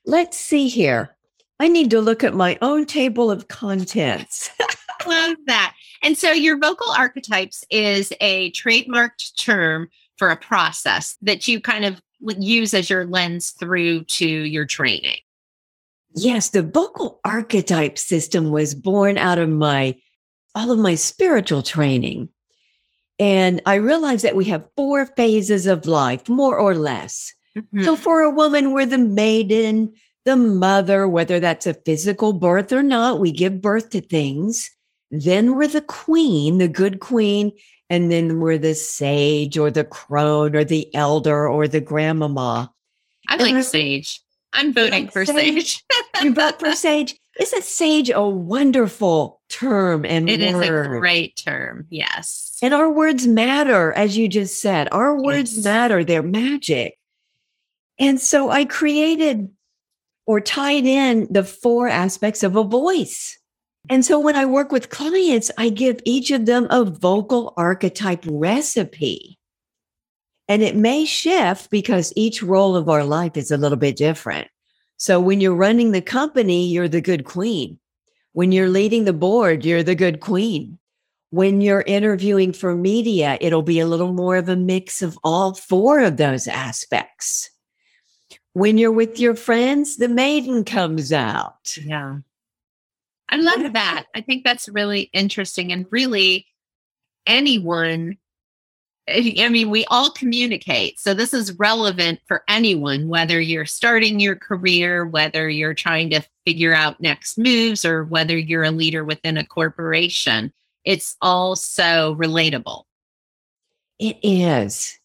Let's 0.04 0.36
see 0.36 0.68
here. 0.68 1.16
I 1.62 1.68
need 1.68 1.90
to 1.90 2.00
look 2.00 2.24
at 2.24 2.34
my 2.34 2.58
own 2.60 2.86
table 2.86 3.30
of 3.30 3.46
contents. 3.46 4.50
Love 5.06 5.36
that. 5.46 5.76
And 6.02 6.18
so 6.18 6.32
your 6.32 6.58
vocal 6.58 6.90
archetypes 6.90 7.62
is 7.70 8.12
a 8.20 8.50
trademarked 8.50 9.36
term 9.36 9.88
for 10.16 10.30
a 10.30 10.36
process 10.36 11.16
that 11.22 11.46
you 11.46 11.60
kind 11.60 11.84
of 11.84 12.02
use 12.20 12.74
as 12.74 12.90
your 12.90 13.06
lens 13.06 13.50
through 13.50 14.02
to 14.06 14.26
your 14.26 14.66
training. 14.66 15.18
Yes, 16.16 16.48
the 16.48 16.64
vocal 16.64 17.20
archetype 17.24 17.96
system 17.96 18.50
was 18.50 18.74
born 18.74 19.16
out 19.16 19.38
of 19.38 19.48
my 19.48 19.94
all 20.56 20.72
of 20.72 20.80
my 20.80 20.96
spiritual 20.96 21.62
training. 21.62 22.28
And 23.20 23.62
I 23.66 23.76
realized 23.76 24.24
that 24.24 24.34
we 24.34 24.46
have 24.46 24.68
four 24.76 25.06
phases 25.06 25.68
of 25.68 25.86
life, 25.86 26.28
more 26.28 26.58
or 26.58 26.74
less. 26.74 27.32
Mm-hmm. 27.56 27.84
So 27.84 27.94
for 27.94 28.22
a 28.22 28.30
woman, 28.30 28.72
we're 28.72 28.84
the 28.84 28.98
maiden, 28.98 29.92
the 30.24 30.36
mother, 30.36 31.08
whether 31.08 31.40
that's 31.40 31.66
a 31.66 31.74
physical 31.74 32.32
birth 32.32 32.72
or 32.72 32.82
not, 32.82 33.20
we 33.20 33.32
give 33.32 33.60
birth 33.60 33.90
to 33.90 34.00
things. 34.00 34.70
Then 35.10 35.56
we're 35.56 35.68
the 35.68 35.82
queen, 35.82 36.58
the 36.58 36.68
good 36.68 37.00
queen. 37.00 37.52
And 37.90 38.10
then 38.10 38.40
we're 38.40 38.58
the 38.58 38.74
sage 38.74 39.58
or 39.58 39.70
the 39.70 39.84
crone 39.84 40.56
or 40.56 40.64
the 40.64 40.92
elder 40.94 41.46
or 41.46 41.68
the 41.68 41.80
grandmama. 41.80 42.72
I 43.28 43.36
like 43.36 43.62
sage. 43.64 44.22
I'm 44.54 44.72
voting 44.72 45.04
like 45.04 45.12
for 45.12 45.26
sage. 45.26 45.82
sage. 45.82 45.84
you 46.22 46.32
vote 46.32 46.58
for 46.58 46.72
sage. 46.74 47.18
Isn't 47.38 47.64
sage 47.64 48.10
a 48.10 48.22
wonderful 48.22 49.40
term 49.48 50.04
and 50.04 50.28
it 50.28 50.40
word? 50.54 50.62
is 50.62 50.86
a 50.86 51.00
great 51.00 51.36
term. 51.36 51.86
Yes. 51.90 52.58
And 52.62 52.72
our 52.72 52.90
words 52.90 53.26
matter, 53.26 53.92
as 53.92 54.16
you 54.16 54.28
just 54.28 54.60
said. 54.60 54.88
Our 54.92 55.20
words 55.20 55.56
yes. 55.56 55.64
matter. 55.64 56.04
They're 56.04 56.22
magic. 56.22 56.96
And 57.98 58.20
so 58.20 58.50
I 58.50 58.64
created 58.64 59.50
or 60.26 60.40
tied 60.40 60.84
in 60.84 61.26
the 61.30 61.44
four 61.44 61.88
aspects 61.88 62.42
of 62.42 62.56
a 62.56 62.64
voice. 62.64 63.38
And 63.88 64.04
so 64.04 64.20
when 64.20 64.36
I 64.36 64.46
work 64.46 64.70
with 64.70 64.90
clients, 64.90 65.50
I 65.58 65.68
give 65.68 66.00
each 66.04 66.30
of 66.30 66.46
them 66.46 66.66
a 66.70 66.84
vocal 66.84 67.52
archetype 67.56 68.24
recipe. 68.26 69.38
And 70.48 70.62
it 70.62 70.76
may 70.76 71.04
shift 71.04 71.70
because 71.70 72.12
each 72.14 72.42
role 72.42 72.76
of 72.76 72.88
our 72.88 73.04
life 73.04 73.36
is 73.36 73.50
a 73.50 73.56
little 73.56 73.78
bit 73.78 73.96
different. 73.96 74.48
So 74.96 75.18
when 75.20 75.40
you're 75.40 75.54
running 75.54 75.90
the 75.90 76.02
company, 76.02 76.68
you're 76.68 76.88
the 76.88 77.00
good 77.00 77.24
queen. 77.24 77.78
When 78.32 78.52
you're 78.52 78.68
leading 78.68 79.04
the 79.04 79.12
board, 79.12 79.64
you're 79.64 79.82
the 79.82 79.94
good 79.94 80.20
queen. 80.20 80.78
When 81.30 81.60
you're 81.60 81.84
interviewing 81.86 82.52
for 82.52 82.76
media, 82.76 83.38
it'll 83.40 83.62
be 83.62 83.80
a 83.80 83.86
little 83.86 84.12
more 84.12 84.36
of 84.36 84.48
a 84.48 84.56
mix 84.56 85.02
of 85.02 85.18
all 85.24 85.54
four 85.54 86.00
of 86.00 86.18
those 86.18 86.46
aspects 86.46 87.50
when 88.54 88.78
you're 88.78 88.92
with 88.92 89.18
your 89.18 89.34
friends, 89.34 89.96
the 89.96 90.08
maiden 90.08 90.64
comes 90.64 91.12
out. 91.12 91.76
Yeah. 91.82 92.18
I 93.28 93.36
love 93.36 93.72
that. 93.72 94.06
I 94.14 94.20
think 94.20 94.44
that's 94.44 94.68
really 94.68 95.08
interesting. 95.14 95.72
And 95.72 95.86
really, 95.90 96.46
anyone, 97.26 98.18
eh, 99.08 99.42
I 99.42 99.48
mean, 99.48 99.70
we 99.70 99.86
all 99.86 100.10
communicate. 100.10 101.00
So 101.00 101.14
this 101.14 101.32
is 101.32 101.58
relevant 101.58 102.20
for 102.26 102.44
anyone, 102.46 103.08
whether 103.08 103.40
you're 103.40 103.64
starting 103.64 104.20
your 104.20 104.36
career, 104.36 105.06
whether 105.06 105.48
you're 105.48 105.72
trying 105.72 106.10
to 106.10 106.22
figure 106.44 106.74
out 106.74 107.00
next 107.00 107.38
moves, 107.38 107.86
or 107.86 108.04
whether 108.04 108.36
you're 108.36 108.64
a 108.64 108.70
leader 108.70 109.02
within 109.02 109.38
a 109.38 109.46
corporation. 109.46 110.52
It's 110.84 111.16
all 111.22 111.56
so 111.56 112.14
relatable. 112.16 112.84
It 113.98 114.18
is. 114.22 114.98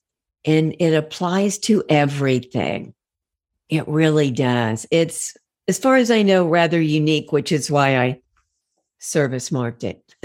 And 0.44 0.76
it 0.80 0.94
applies 0.94 1.60
to 1.60 1.84
everything. 1.88 2.94
It 3.70 3.88
really 3.88 4.32
does. 4.32 4.86
It's, 4.92 5.36
as 5.68 5.78
far 5.78 5.98
as 5.98 6.10
I 6.10 6.22
know, 6.22 6.48
rather 6.48 6.82
unique, 6.82 7.32
which 7.32 7.52
is 7.52 7.70
why 7.70 7.98
I 7.98 8.22
service 9.00 9.52
marked 9.52 9.84
it. 9.84 10.02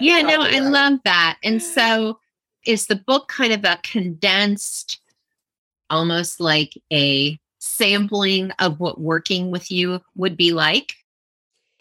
yeah, 0.00 0.20
no, 0.22 0.40
I 0.40 0.58
love 0.58 0.98
that. 1.04 1.38
And 1.42 1.62
so 1.62 2.18
is 2.66 2.86
the 2.86 2.96
book 2.96 3.28
kind 3.28 3.52
of 3.52 3.64
a 3.64 3.78
condensed, 3.82 5.00
almost 5.90 6.40
like 6.40 6.72
a 6.92 7.38
sampling 7.58 8.50
of 8.58 8.80
what 8.80 9.00
working 9.00 9.50
with 9.50 9.70
you 9.70 10.00
would 10.16 10.36
be 10.36 10.52
like? 10.52 10.94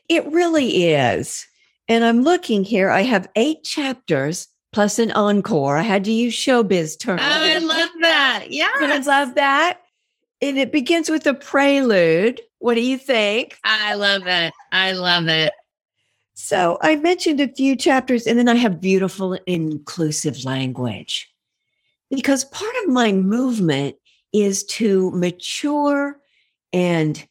It 0.10 0.26
really 0.28 0.94
is. 0.94 1.48
And 1.88 2.04
I'm 2.04 2.22
looking 2.22 2.64
here, 2.64 2.90
I 2.90 3.02
have 3.02 3.30
eight 3.36 3.64
chapters 3.64 4.48
plus 4.72 5.00
an 5.00 5.12
encore. 5.12 5.78
I 5.78 5.82
had 5.82 6.04
to 6.06 6.12
use 6.12 6.36
showbiz 6.36 7.00
terms. 7.00 7.22
Oh, 7.24 7.28
I 7.28 7.58
love 7.58 7.90
that. 8.02 8.46
Yeah. 8.50 8.72
I 8.76 8.98
love 9.00 9.36
that 9.36 9.83
and 10.44 10.58
it 10.58 10.74
begins 10.74 11.10
with 11.10 11.26
a 11.26 11.34
prelude. 11.34 12.42
What 12.60 12.76
do 12.76 12.82
you 12.82 12.98
think? 12.98 13.58
I 13.64 13.96
love 13.96 14.28
it. 14.28 14.54
I 14.74 14.92
love 14.92 15.28
it. 15.30 15.54
So 16.34 16.78
I 16.82 16.98
mentioned 16.98 17.40
a 17.40 17.48
few 17.48 17.78
chapters, 17.78 18.28
and 18.28 18.38
then 18.38 18.50
I 18.50 18.56
have 18.56 18.82
beautiful, 18.82 19.40
inclusive 19.48 20.44
language. 20.44 21.30
Because 22.10 22.44
part 22.46 22.74
of 22.84 22.92
my 22.92 23.14
movement 23.14 23.96
is 24.34 24.66
to 24.66 25.12
mature 25.12 26.18
and 26.74 27.26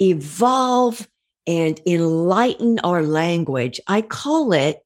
evolve 0.00 1.06
and 1.46 1.78
enlighten 1.86 2.78
our 2.78 3.02
language. 3.02 3.78
I 3.88 4.00
call 4.00 4.54
it 4.54 4.80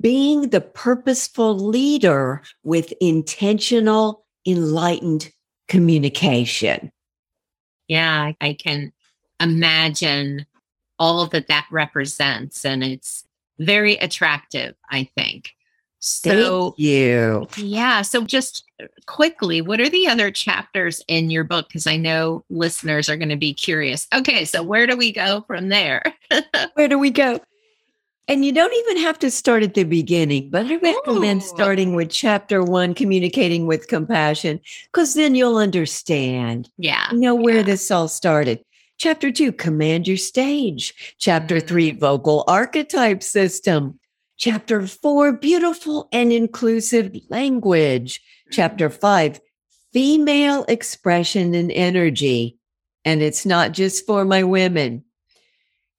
being 0.00 0.48
the 0.48 0.62
purposeful 0.62 1.54
leader 1.58 2.42
with 2.62 2.94
intentional, 3.00 4.24
enlightened 4.46 5.30
communication. 5.68 6.90
Yeah, 7.90 8.34
I 8.40 8.52
can 8.52 8.92
imagine 9.40 10.46
all 11.00 11.26
that 11.26 11.48
that 11.48 11.66
represents. 11.72 12.64
And 12.64 12.84
it's 12.84 13.24
very 13.58 13.96
attractive, 13.96 14.76
I 14.88 15.10
think. 15.16 15.50
So, 15.98 16.70
Thank 16.70 16.78
you. 16.78 17.48
Yeah. 17.56 18.02
So, 18.02 18.24
just 18.24 18.62
quickly, 19.06 19.60
what 19.60 19.80
are 19.80 19.88
the 19.88 20.06
other 20.06 20.30
chapters 20.30 21.02
in 21.08 21.30
your 21.30 21.42
book? 21.42 21.66
Because 21.66 21.88
I 21.88 21.96
know 21.96 22.44
listeners 22.48 23.10
are 23.10 23.16
going 23.16 23.28
to 23.28 23.36
be 23.36 23.52
curious. 23.52 24.06
Okay. 24.14 24.44
So, 24.44 24.62
where 24.62 24.86
do 24.86 24.96
we 24.96 25.10
go 25.10 25.42
from 25.48 25.68
there? 25.68 26.02
where 26.74 26.86
do 26.86 26.96
we 26.96 27.10
go? 27.10 27.40
And 28.30 28.44
you 28.44 28.52
don't 28.52 28.72
even 28.72 28.98
have 28.98 29.18
to 29.18 29.30
start 29.30 29.64
at 29.64 29.74
the 29.74 29.82
beginning, 29.82 30.50
but 30.50 30.66
I 30.66 30.76
recommend 30.76 31.42
Ooh. 31.42 31.46
starting 31.46 31.96
with 31.96 32.10
chapter 32.10 32.62
one, 32.62 32.94
communicating 32.94 33.66
with 33.66 33.88
compassion, 33.88 34.60
because 34.92 35.14
then 35.14 35.34
you'll 35.34 35.56
understand. 35.56 36.70
Yeah. 36.78 37.10
You 37.10 37.18
know 37.18 37.34
where 37.34 37.56
yeah. 37.56 37.62
this 37.62 37.90
all 37.90 38.06
started. 38.06 38.64
Chapter 38.98 39.32
two, 39.32 39.50
command 39.50 40.06
your 40.06 40.16
stage. 40.16 41.16
Chapter 41.18 41.58
three, 41.58 41.90
vocal 41.90 42.44
archetype 42.46 43.24
system. 43.24 43.98
Chapter 44.36 44.86
four, 44.86 45.32
beautiful 45.32 46.08
and 46.12 46.32
inclusive 46.32 47.10
language. 47.30 48.22
Chapter 48.52 48.88
mm-hmm. 48.88 49.00
five, 49.00 49.40
female 49.92 50.64
expression 50.68 51.52
and 51.52 51.72
energy. 51.72 52.58
And 53.04 53.22
it's 53.22 53.44
not 53.44 53.72
just 53.72 54.06
for 54.06 54.24
my 54.24 54.44
women. 54.44 55.02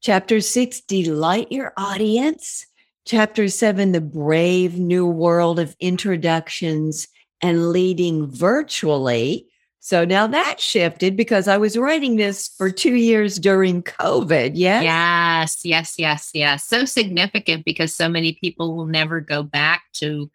Chapter 0.01 0.41
six, 0.41 0.81
delight 0.81 1.51
your 1.51 1.73
audience. 1.77 2.65
Chapter 3.05 3.47
seven, 3.49 3.91
the 3.91 4.01
brave 4.01 4.79
new 4.79 5.05
world 5.05 5.59
of 5.59 5.75
introductions 5.79 7.07
and 7.39 7.71
leading 7.71 8.25
virtually. 8.27 9.47
So 9.79 10.03
now 10.03 10.25
that 10.27 10.59
shifted 10.59 11.15
because 11.15 11.47
I 11.47 11.57
was 11.57 11.77
writing 11.77 12.15
this 12.15 12.47
for 12.47 12.71
two 12.71 12.95
years 12.95 13.37
during 13.37 13.83
COVID. 13.83 14.51
Yes. 14.55 14.83
Yes, 14.83 15.59
yes, 15.63 15.95
yes, 15.97 16.31
yes. 16.33 16.65
So 16.65 16.85
significant 16.85 17.63
because 17.63 17.93
so 17.93 18.09
many 18.09 18.33
people 18.33 18.75
will 18.75 18.87
never 18.87 19.21
go 19.21 19.43
back 19.43 19.83
to 19.93 20.31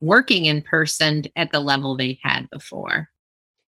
working 0.00 0.46
in 0.46 0.62
person 0.62 1.24
at 1.36 1.50
the 1.50 1.60
level 1.60 1.94
they 1.94 2.18
had 2.22 2.48
before. 2.50 3.10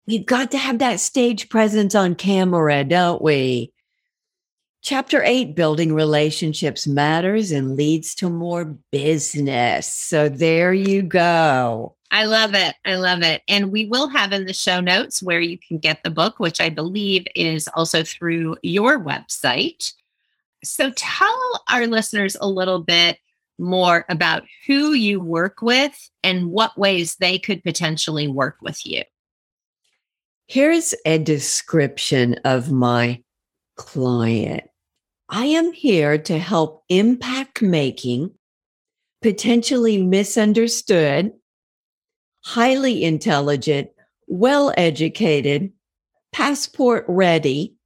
We've 0.06 0.26
got 0.26 0.50
to 0.52 0.58
have 0.58 0.78
that 0.78 1.00
stage 1.00 1.48
presence 1.48 1.94
on 1.94 2.14
camera, 2.14 2.84
don't 2.84 3.22
we? 3.22 3.72
Chapter 4.82 5.22
eight, 5.22 5.54
building 5.54 5.92
relationships 5.92 6.86
matters 6.86 7.52
and 7.52 7.76
leads 7.76 8.14
to 8.16 8.30
more 8.30 8.64
business. 8.90 9.92
So 9.92 10.28
there 10.28 10.72
you 10.72 11.02
go. 11.02 11.96
I 12.10 12.24
love 12.24 12.54
it. 12.54 12.74
I 12.84 12.96
love 12.96 13.22
it. 13.22 13.42
And 13.46 13.70
we 13.70 13.86
will 13.86 14.08
have 14.08 14.32
in 14.32 14.46
the 14.46 14.54
show 14.54 14.80
notes 14.80 15.22
where 15.22 15.40
you 15.40 15.58
can 15.58 15.78
get 15.78 16.02
the 16.02 16.10
book, 16.10 16.40
which 16.40 16.60
I 16.60 16.70
believe 16.70 17.26
is 17.36 17.68
also 17.74 18.02
through 18.02 18.56
your 18.62 18.98
website. 18.98 19.92
So 20.64 20.90
tell 20.96 21.64
our 21.70 21.86
listeners 21.86 22.36
a 22.40 22.48
little 22.48 22.80
bit 22.80 23.18
more 23.58 24.06
about 24.08 24.44
who 24.66 24.94
you 24.94 25.20
work 25.20 25.60
with 25.60 26.10
and 26.24 26.50
what 26.50 26.78
ways 26.78 27.16
they 27.16 27.38
could 27.38 27.62
potentially 27.62 28.26
work 28.26 28.56
with 28.62 28.84
you. 28.86 29.02
Here's 30.46 30.94
a 31.04 31.18
description 31.18 32.36
of 32.44 32.72
my 32.72 33.22
client. 33.76 34.64
I 35.32 35.46
am 35.46 35.72
here 35.72 36.18
to 36.18 36.38
help 36.38 36.82
impact 36.88 37.62
making, 37.62 38.32
potentially 39.22 40.02
misunderstood, 40.02 41.32
highly 42.44 43.04
intelligent, 43.04 43.90
well 44.26 44.74
educated, 44.76 45.72
passport 46.32 47.04
ready, 47.06 47.76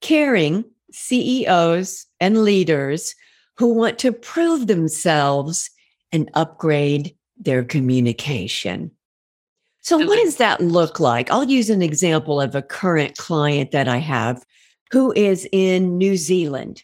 caring 0.00 0.64
CEOs 0.90 2.06
and 2.20 2.42
leaders 2.42 3.14
who 3.58 3.74
want 3.74 3.98
to 3.98 4.10
prove 4.10 4.66
themselves 4.66 5.70
and 6.10 6.30
upgrade 6.32 7.14
their 7.36 7.64
communication. 7.64 8.90
So, 9.82 9.98
what 9.98 10.22
does 10.22 10.36
that 10.36 10.62
look 10.62 11.00
like? 11.00 11.30
I'll 11.30 11.44
use 11.44 11.68
an 11.68 11.82
example 11.82 12.40
of 12.40 12.54
a 12.54 12.62
current 12.62 13.18
client 13.18 13.72
that 13.72 13.88
I 13.88 13.98
have 13.98 14.42
who 14.90 15.12
is 15.12 15.48
in 15.52 15.98
New 15.98 16.16
Zealand. 16.16 16.82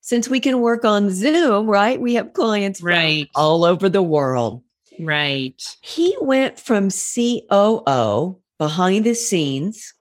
Since 0.00 0.28
we 0.28 0.40
can 0.40 0.60
work 0.60 0.84
on 0.84 1.10
Zoom, 1.10 1.66
right? 1.68 2.00
We 2.00 2.14
have 2.14 2.32
clients 2.32 2.82
right 2.82 3.28
all 3.34 3.64
over 3.64 3.88
the 3.88 4.02
world. 4.02 4.62
Right. 4.98 5.62
He 5.82 6.16
went 6.20 6.58
from 6.58 6.90
COO 6.90 8.38
behind 8.58 9.04
the 9.04 9.14
scenes, 9.14 9.94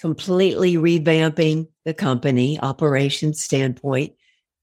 completely 0.00 0.74
revamping 0.74 1.68
the 1.84 1.94
company 1.94 2.58
operations 2.60 3.42
standpoint 3.42 4.12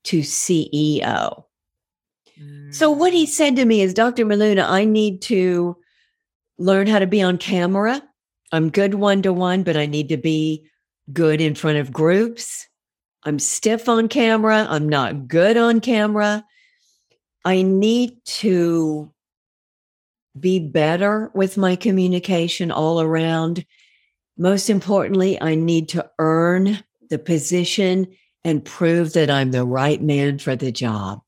to 0.05 0.19
CEO. 0.19 1.43
Mm. 2.39 2.73
So 2.73 2.91
what 2.91 3.13
he 3.13 3.25
said 3.25 3.55
to 3.55 3.65
me 3.65 3.81
is, 3.81 3.93
Dr. 3.93 4.25
Miluna, 4.25 4.67
I 4.67 4.85
need 4.85 5.21
to 5.23 5.77
learn 6.57 6.87
how 6.87 6.99
to 6.99 7.07
be 7.07 7.21
on 7.21 7.37
camera. 7.37 8.01
I'm 8.51 8.69
good 8.69 8.95
one 8.95 9.21
to 9.23 9.33
one, 9.33 9.63
but 9.63 9.75
I 9.77 9.85
need 9.85 10.09
to 10.09 10.17
be 10.17 10.69
good 11.11 11.41
in 11.41 11.55
front 11.55 11.77
of 11.77 11.91
groups. 11.91 12.67
I'm 13.23 13.39
stiff 13.39 13.89
on 13.89 14.07
camera. 14.07 14.65
I'm 14.69 14.87
not 14.87 15.27
good 15.27 15.57
on 15.57 15.81
camera. 15.81 16.45
I 17.43 17.61
need 17.61 18.23
to 18.25 19.11
be 20.39 20.59
better 20.59 21.31
with 21.33 21.57
my 21.57 21.75
communication 21.75 22.71
all 22.71 23.01
around. 23.01 23.65
Most 24.37 24.69
importantly, 24.69 25.41
I 25.41 25.55
need 25.55 25.89
to 25.89 26.09
earn 26.19 26.83
the 27.09 27.17
position 27.17 28.07
and 28.43 28.63
prove 28.63 29.13
that 29.13 29.29
I'm 29.29 29.51
the 29.51 29.65
right 29.65 30.01
man 30.01 30.39
for 30.39 30.55
the 30.55 30.71
job. 30.71 31.21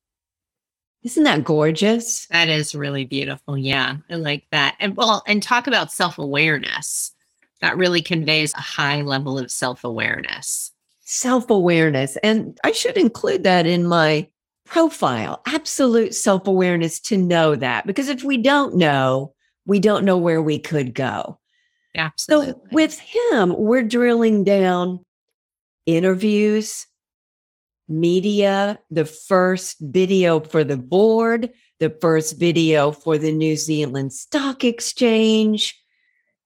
Isn't 1.03 1.23
that 1.23 1.43
gorgeous? 1.43 2.27
That 2.27 2.49
is 2.49 2.75
really 2.75 3.05
beautiful. 3.05 3.57
Yeah, 3.57 3.97
I 4.09 4.15
like 4.15 4.45
that. 4.51 4.75
And 4.79 4.95
well, 4.97 5.23
and 5.25 5.41
talk 5.41 5.67
about 5.67 5.91
self 5.91 6.17
awareness. 6.17 7.13
That 7.61 7.77
really 7.77 8.01
conveys 8.01 8.53
a 8.53 8.61
high 8.61 9.01
level 9.01 9.37
of 9.37 9.51
self 9.51 9.83
awareness. 9.83 10.71
Self 11.01 11.49
awareness. 11.49 12.17
And 12.17 12.57
I 12.63 12.71
should 12.71 12.97
include 12.97 13.43
that 13.43 13.65
in 13.65 13.85
my 13.85 14.27
profile, 14.65 15.41
absolute 15.45 16.15
self 16.15 16.47
awareness 16.47 16.99
to 17.01 17.17
know 17.17 17.55
that. 17.55 17.85
Because 17.85 18.07
if 18.07 18.23
we 18.23 18.37
don't 18.37 18.75
know, 18.75 19.33
we 19.65 19.79
don't 19.79 20.05
know 20.05 20.17
where 20.17 20.41
we 20.41 20.59
could 20.59 20.93
go. 20.93 21.39
Absolutely. 21.95 22.53
So 22.53 22.61
with 22.71 22.99
him, 22.99 23.55
we're 23.57 23.83
drilling 23.83 24.43
down 24.43 25.03
interviews, 25.85 26.85
media, 27.87 28.79
the 28.91 29.05
first 29.05 29.77
video 29.81 30.39
for 30.39 30.63
the 30.63 30.77
board, 30.77 31.49
the 31.79 31.89
first 32.01 32.39
video 32.39 32.91
for 32.91 33.17
the 33.17 33.31
New 33.31 33.55
Zealand 33.55 34.13
Stock 34.13 34.63
Exchange, 34.63 35.75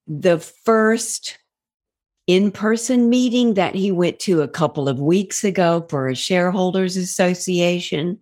the 0.07 0.39
first 0.39 1.37
in 2.27 2.51
person 2.51 3.09
meeting 3.09 3.55
that 3.55 3.75
he 3.75 3.91
went 3.91 4.19
to 4.19 4.41
a 4.41 4.47
couple 4.47 4.87
of 4.87 4.99
weeks 4.99 5.43
ago 5.43 5.85
for 5.89 6.07
a 6.07 6.15
shareholders 6.15 6.95
association. 6.95 8.19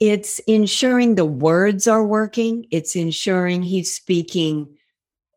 It's 0.00 0.38
ensuring 0.40 1.14
the 1.14 1.24
words 1.24 1.88
are 1.88 2.04
working, 2.04 2.66
it's 2.70 2.94
ensuring 2.94 3.62
he's 3.62 3.94
speaking 3.94 4.68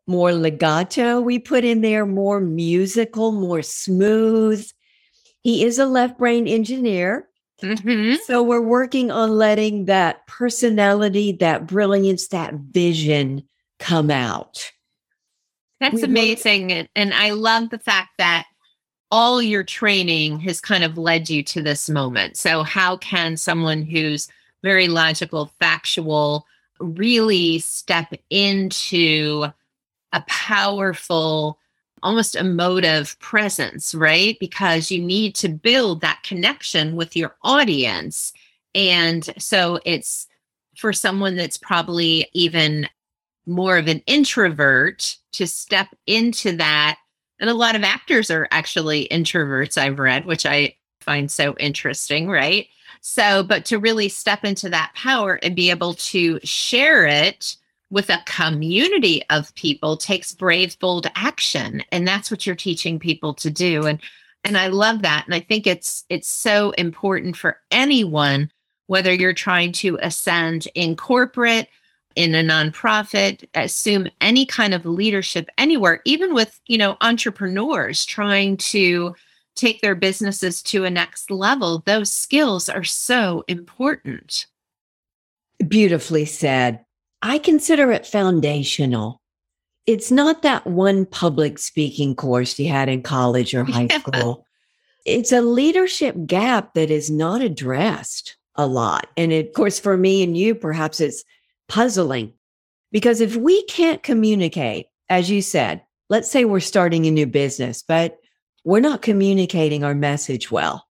more 0.08 0.32
legato, 0.32 1.19
we 1.19 1.38
put 1.38 1.65
in 1.65 1.82
there, 1.82 2.06
more 2.06 2.39
musical, 2.39 3.32
more 3.32 3.62
smooth. 3.62 4.65
He 5.41 5.63
is 5.65 5.80
a 5.80 5.86
left 5.86 6.17
brain 6.17 6.47
engineer. 6.47 7.28
Mm-hmm. 7.62 8.15
So 8.26 8.41
we're 8.41 8.62
working 8.62 9.12
on 9.12 9.32
letting 9.32 9.86
that 9.86 10.26
personality, 10.28 11.34
that 11.34 11.67
brilliance, 11.67 12.30
that 12.30 12.54
vision 12.54 13.43
come 13.80 14.10
out. 14.10 14.71
That's 15.80 15.96
we 15.96 16.04
amazing. 16.04 16.72
And 16.96 17.13
I 17.13 17.32
love 17.32 17.70
the 17.70 17.80
fact 17.80 18.12
that 18.18 18.48
all 19.12 19.42
your 19.42 19.63
training 19.63 20.40
has 20.40 20.60
kind 20.60 20.84
of 20.84 20.98
led 20.98 21.30
you 21.30 21.44
to 21.44 21.62
this 21.62 21.90
moment. 21.90 22.38
So, 22.38 22.63
how 22.63 22.98
can 22.98 23.38
someone 23.38 23.82
who's 23.82 24.28
very 24.63 24.88
logical, 24.88 25.52
factual 25.60 26.46
really 26.80 27.60
step 27.60 28.13
into 28.30 29.46
a 30.13 30.24
powerful, 30.28 31.60
almost 32.04 32.36
emotive 32.36 33.18
presence, 33.20 33.96
right? 33.96 34.38
Because 34.40 34.92
you 34.92 35.02
need 35.02 35.36
to 35.36 35.50
build 35.50 36.02
that 36.02 36.24
connection 36.24 36.96
with 36.96 37.16
your 37.16 37.36
audience. 37.44 38.34
And 38.76 39.24
so, 39.38 39.80
it's 39.86 40.28
for 40.76 40.92
someone 40.92 41.36
that's 41.36 41.58
probably 41.58 42.28
even 42.34 42.90
more 43.48 43.78
of 43.78 43.88
an 43.88 44.04
introvert 44.06 45.18
to 45.34 45.48
step 45.48 45.88
into 46.06 46.56
that. 46.58 46.98
And 47.40 47.50
a 47.50 47.56
lot 47.56 47.76
of 47.76 47.84
actors 47.84 48.30
are 48.30 48.48
actually 48.52 49.08
introverts, 49.10 49.78
I've 49.78 50.00
read, 50.00 50.26
which 50.26 50.46
I 50.46 50.76
find 51.02 51.32
so 51.32 51.56
interesting, 51.58 52.30
right? 52.30 52.68
So, 53.02 53.44
but 53.44 53.64
to 53.66 53.80
really 53.80 54.10
step 54.10 54.44
into 54.44 54.70
that 54.70 54.92
power 54.96 55.40
and 55.42 55.56
be 55.56 55.70
able 55.70 55.94
to 55.94 56.40
share 56.44 57.06
it 57.06 57.56
with 57.90 58.10
a 58.10 58.24
community 58.26 59.24
of 59.30 59.54
people 59.56 59.96
takes 59.96 60.34
brave, 60.34 60.78
bold 60.80 61.08
action. 61.16 61.84
And 61.92 62.08
that's 62.08 62.30
what 62.30 62.46
you're 62.46 62.56
teaching 62.56 63.00
people 63.00 63.34
to 63.36 63.50
do. 63.50 63.86
And 63.86 64.00
and 64.44 64.58
I 64.58 64.68
love 64.68 65.02
that. 65.02 65.26
And 65.26 65.36
I 65.36 65.40
think 65.40 65.68
it's 65.68 66.06
it's 66.10 66.30
so 66.30 66.72
important 66.72 67.36
for 67.36 67.60
anyone, 67.72 68.52
whether 68.88 69.14
you're 69.14 69.34
trying 69.34 69.72
to 69.74 69.98
ascend 70.02 70.68
in 70.76 70.96
corporate, 70.96 71.68
in 72.18 72.34
a 72.34 72.42
nonprofit, 72.42 73.48
assume 73.54 74.08
any 74.22 74.44
kind 74.44 74.74
of 74.74 74.88
leadership 74.88 75.48
anywhere, 75.60 76.02
even 76.04 76.34
with, 76.34 76.60
you 76.66 76.78
know, 76.78 76.98
entrepreneurs 77.02 78.06
trying 78.06 78.58
to 78.58 79.16
take 79.56 79.82
their 79.82 79.94
businesses 79.94 80.64
to 80.64 80.84
a 80.84 80.90
next 80.90 81.30
level, 81.30 81.84
those 81.86 82.12
skills 82.12 82.70
are 82.70 82.84
so 82.84 83.44
important. 83.48 84.48
Beautifully 85.68 86.26
said. 86.26 86.84
I 87.22 87.38
consider 87.38 87.92
it 87.92 88.06
foundational. 88.06 89.22
It's 89.86 90.12
not 90.12 90.42
that 90.42 90.66
one 90.66 91.06
public 91.06 91.60
speaking 91.60 92.16
course 92.16 92.58
you 92.58 92.70
had 92.70 92.90
in 92.90 93.04
college 93.04 93.54
or 93.54 93.64
high 93.64 93.88
yeah. 93.92 94.00
school. 94.00 94.44
It's 95.06 95.32
a 95.32 95.42
leadership 95.42 96.16
gap 96.26 96.74
that 96.74 96.90
is 96.90 97.12
not 97.12 97.42
addressed 97.42 98.38
a 98.56 98.66
lot. 98.66 99.08
And 99.16 99.32
of 99.32 99.54
course, 99.54 99.80
for 99.80 99.98
me 99.98 100.24
and 100.24 100.36
you, 100.36 100.56
perhaps 100.56 101.00
it's 101.00 101.24
puzzling 101.68 102.34
because 102.92 103.22
if 103.22 103.36
we 103.36 103.64
can't 103.66 104.04
communicate, 104.04 104.88
as 105.10 105.30
you 105.30 105.42
said, 105.42 105.82
let's 106.10 106.30
say 106.30 106.46
we're 106.46 106.60
starting 106.60 107.06
a 107.06 107.12
new 107.12 107.26
business, 107.26 107.84
but 107.84 108.18
we're 108.64 108.80
not 108.80 109.02
communicating 109.02 109.84
our 109.84 109.96
message 109.96 110.52
well, 110.52 110.86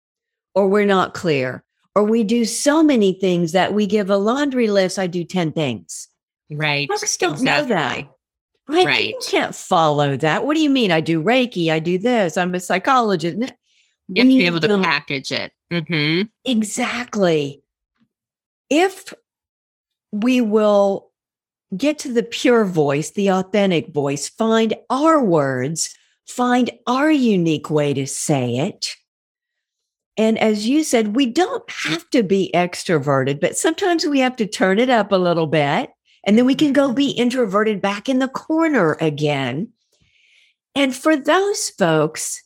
or 0.55 0.69
we're 0.69 0.87
not 0.87 1.15
clear, 1.15 1.65
or 1.95 2.05
we 2.05 2.25
do 2.25 2.45
so 2.45 2.83
many 2.83 3.15
things 3.15 3.53
that 3.53 3.75
we 3.75 3.87
give 3.87 4.11
a 4.11 4.17
laundry 4.17 4.69
list. 4.69 4.99
I 4.99 5.07
do 5.07 5.25
10 5.25 5.53
things. 5.53 6.09
Right. 6.51 6.89
Folks 6.89 7.17
don't 7.17 7.33
exactly. 7.33 7.45
know 7.45 7.69
that. 7.75 8.09
Right. 8.69 8.87
right. 8.87 9.09
You 9.09 9.21
can't 9.29 9.55
follow 9.55 10.17
that. 10.17 10.45
What 10.45 10.55
do 10.55 10.61
you 10.61 10.71
mean? 10.71 10.91
I 10.91 11.01
do 11.01 11.23
Reiki. 11.23 11.71
I 11.71 11.79
do 11.79 11.99
this. 11.99 12.37
I'm 12.37 12.55
a 12.55 12.61
psychologist. 12.61 13.37
You 14.09 14.23
have 14.23 14.25
to 14.25 14.25
be 14.25 14.47
able 14.47 14.61
to 14.61 14.79
package 14.83 15.33
it. 15.33 15.53
Mm-hmm. 15.73 16.23
Exactly. 16.45 17.63
If 18.69 19.15
we 20.23 20.41
will 20.41 21.11
get 21.77 21.99
to 22.01 22.13
the 22.13 22.23
pure 22.23 22.65
voice, 22.65 23.11
the 23.11 23.31
authentic 23.31 23.89
voice, 23.89 24.29
find 24.29 24.75
our 24.91 25.23
words 25.23 25.97
find 26.27 26.71
our 26.87 27.11
unique 27.11 27.71
way 27.71 27.95
to 27.95 28.07
say 28.07 28.57
it. 28.59 28.97
And 30.17 30.39
as 30.39 30.67
you 30.67 30.83
said, 30.83 31.15
we 31.15 31.27
don't 31.27 31.69
have 31.71 32.09
to 32.11 32.23
be 32.23 32.51
extroverted, 32.55 33.41
but 33.41 33.57
sometimes 33.57 34.07
we 34.07 34.19
have 34.21 34.37
to 34.37 34.47
turn 34.47 34.79
it 34.79 34.91
up 34.91 35.13
a 35.13 35.17
little 35.17 35.47
bit. 35.47 35.91
And 36.25 36.37
then 36.37 36.47
we 36.47 36.55
can 36.55 36.73
go 36.73 36.93
be 36.93 37.11
introverted 37.11 37.81
back 37.81 38.09
in 38.09 38.19
the 38.19 38.29
corner 38.29 38.97
again. 39.01 39.69
And 40.75 40.95
for 40.95 41.17
those 41.17 41.71
folks, 41.71 42.43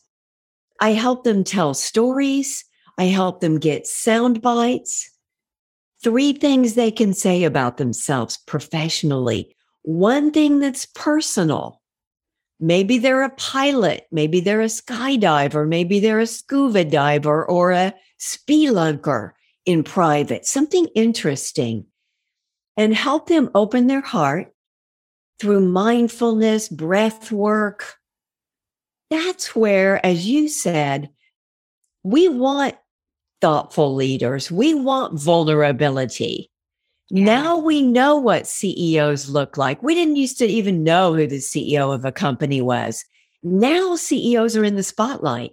I 0.79 0.91
help 0.91 1.23
them 1.23 1.43
tell 1.43 1.73
stories. 1.73 2.63
I 2.97 3.05
help 3.05 3.39
them 3.39 3.57
get 3.57 3.87
sound 3.87 4.41
bites. 4.41 5.09
Three 6.03 6.33
things 6.33 6.73
they 6.73 6.91
can 6.91 7.13
say 7.13 7.43
about 7.43 7.77
themselves 7.77 8.37
professionally. 8.37 9.55
One 9.83 10.31
thing 10.31 10.59
that's 10.59 10.85
personal 10.85 11.81
Maybe 12.63 12.99
they're 12.99 13.23
a 13.23 13.31
pilot. 13.31 14.05
Maybe 14.11 14.39
they're 14.39 14.61
a 14.61 14.65
skydiver. 14.65 15.67
Maybe 15.67 15.99
they're 15.99 16.19
a 16.19 16.27
scuba 16.27 16.85
diver 16.85 17.43
or 17.43 17.71
a 17.71 17.95
spelunker 18.19 19.31
in 19.65 19.83
private, 19.83 20.45
something 20.45 20.85
interesting. 20.93 21.87
And 22.77 22.93
help 22.95 23.27
them 23.27 23.49
open 23.55 23.87
their 23.87 24.01
heart 24.01 24.53
through 25.39 25.61
mindfulness, 25.61 26.69
breath 26.69 27.31
work. 27.31 27.95
That's 29.09 29.55
where, 29.55 30.03
as 30.05 30.27
you 30.27 30.47
said, 30.47 31.09
we 32.03 32.29
want 32.29 32.75
thoughtful 33.41 33.93
leaders. 33.93 34.51
We 34.51 34.73
want 34.73 35.19
vulnerability. 35.19 36.49
Yeah. 37.09 37.25
Now 37.25 37.57
we 37.57 37.81
know 37.81 38.15
what 38.17 38.47
CEOs 38.47 39.29
look 39.29 39.57
like. 39.57 39.83
We 39.83 39.95
didn't 39.95 40.15
used 40.15 40.37
to 40.37 40.45
even 40.45 40.83
know 40.83 41.13
who 41.13 41.27
the 41.27 41.37
CEO 41.37 41.93
of 41.93 42.05
a 42.05 42.11
company 42.11 42.61
was. 42.61 43.03
Now 43.43 43.95
CEOs 43.95 44.55
are 44.55 44.63
in 44.63 44.75
the 44.75 44.83
spotlight. 44.83 45.51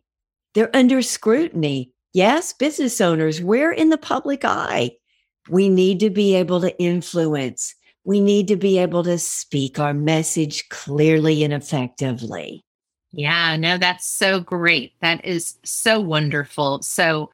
They're 0.54 0.74
under 0.76 1.02
scrutiny. 1.02 1.92
Yes, 2.12 2.52
business 2.52 3.00
owners, 3.00 3.42
we're 3.42 3.72
in 3.72 3.90
the 3.90 3.98
public 3.98 4.44
eye. 4.44 4.92
We 5.48 5.68
need 5.68 6.00
to 6.00 6.10
be 6.10 6.34
able 6.34 6.60
to 6.60 6.78
influence. 6.80 7.74
We 8.04 8.20
need 8.20 8.48
to 8.48 8.56
be 8.56 8.78
able 8.78 9.02
to 9.04 9.18
speak 9.18 9.78
our 9.78 9.94
message 9.94 10.68
clearly 10.68 11.44
and 11.44 11.52
effectively. 11.52 12.64
Yeah, 13.12 13.56
no, 13.56 13.78
that's 13.78 14.06
so 14.06 14.40
great. 14.40 14.92
That 15.00 15.24
is 15.24 15.58
so 15.64 16.00
wonderful. 16.00 16.82
So, 16.82 17.30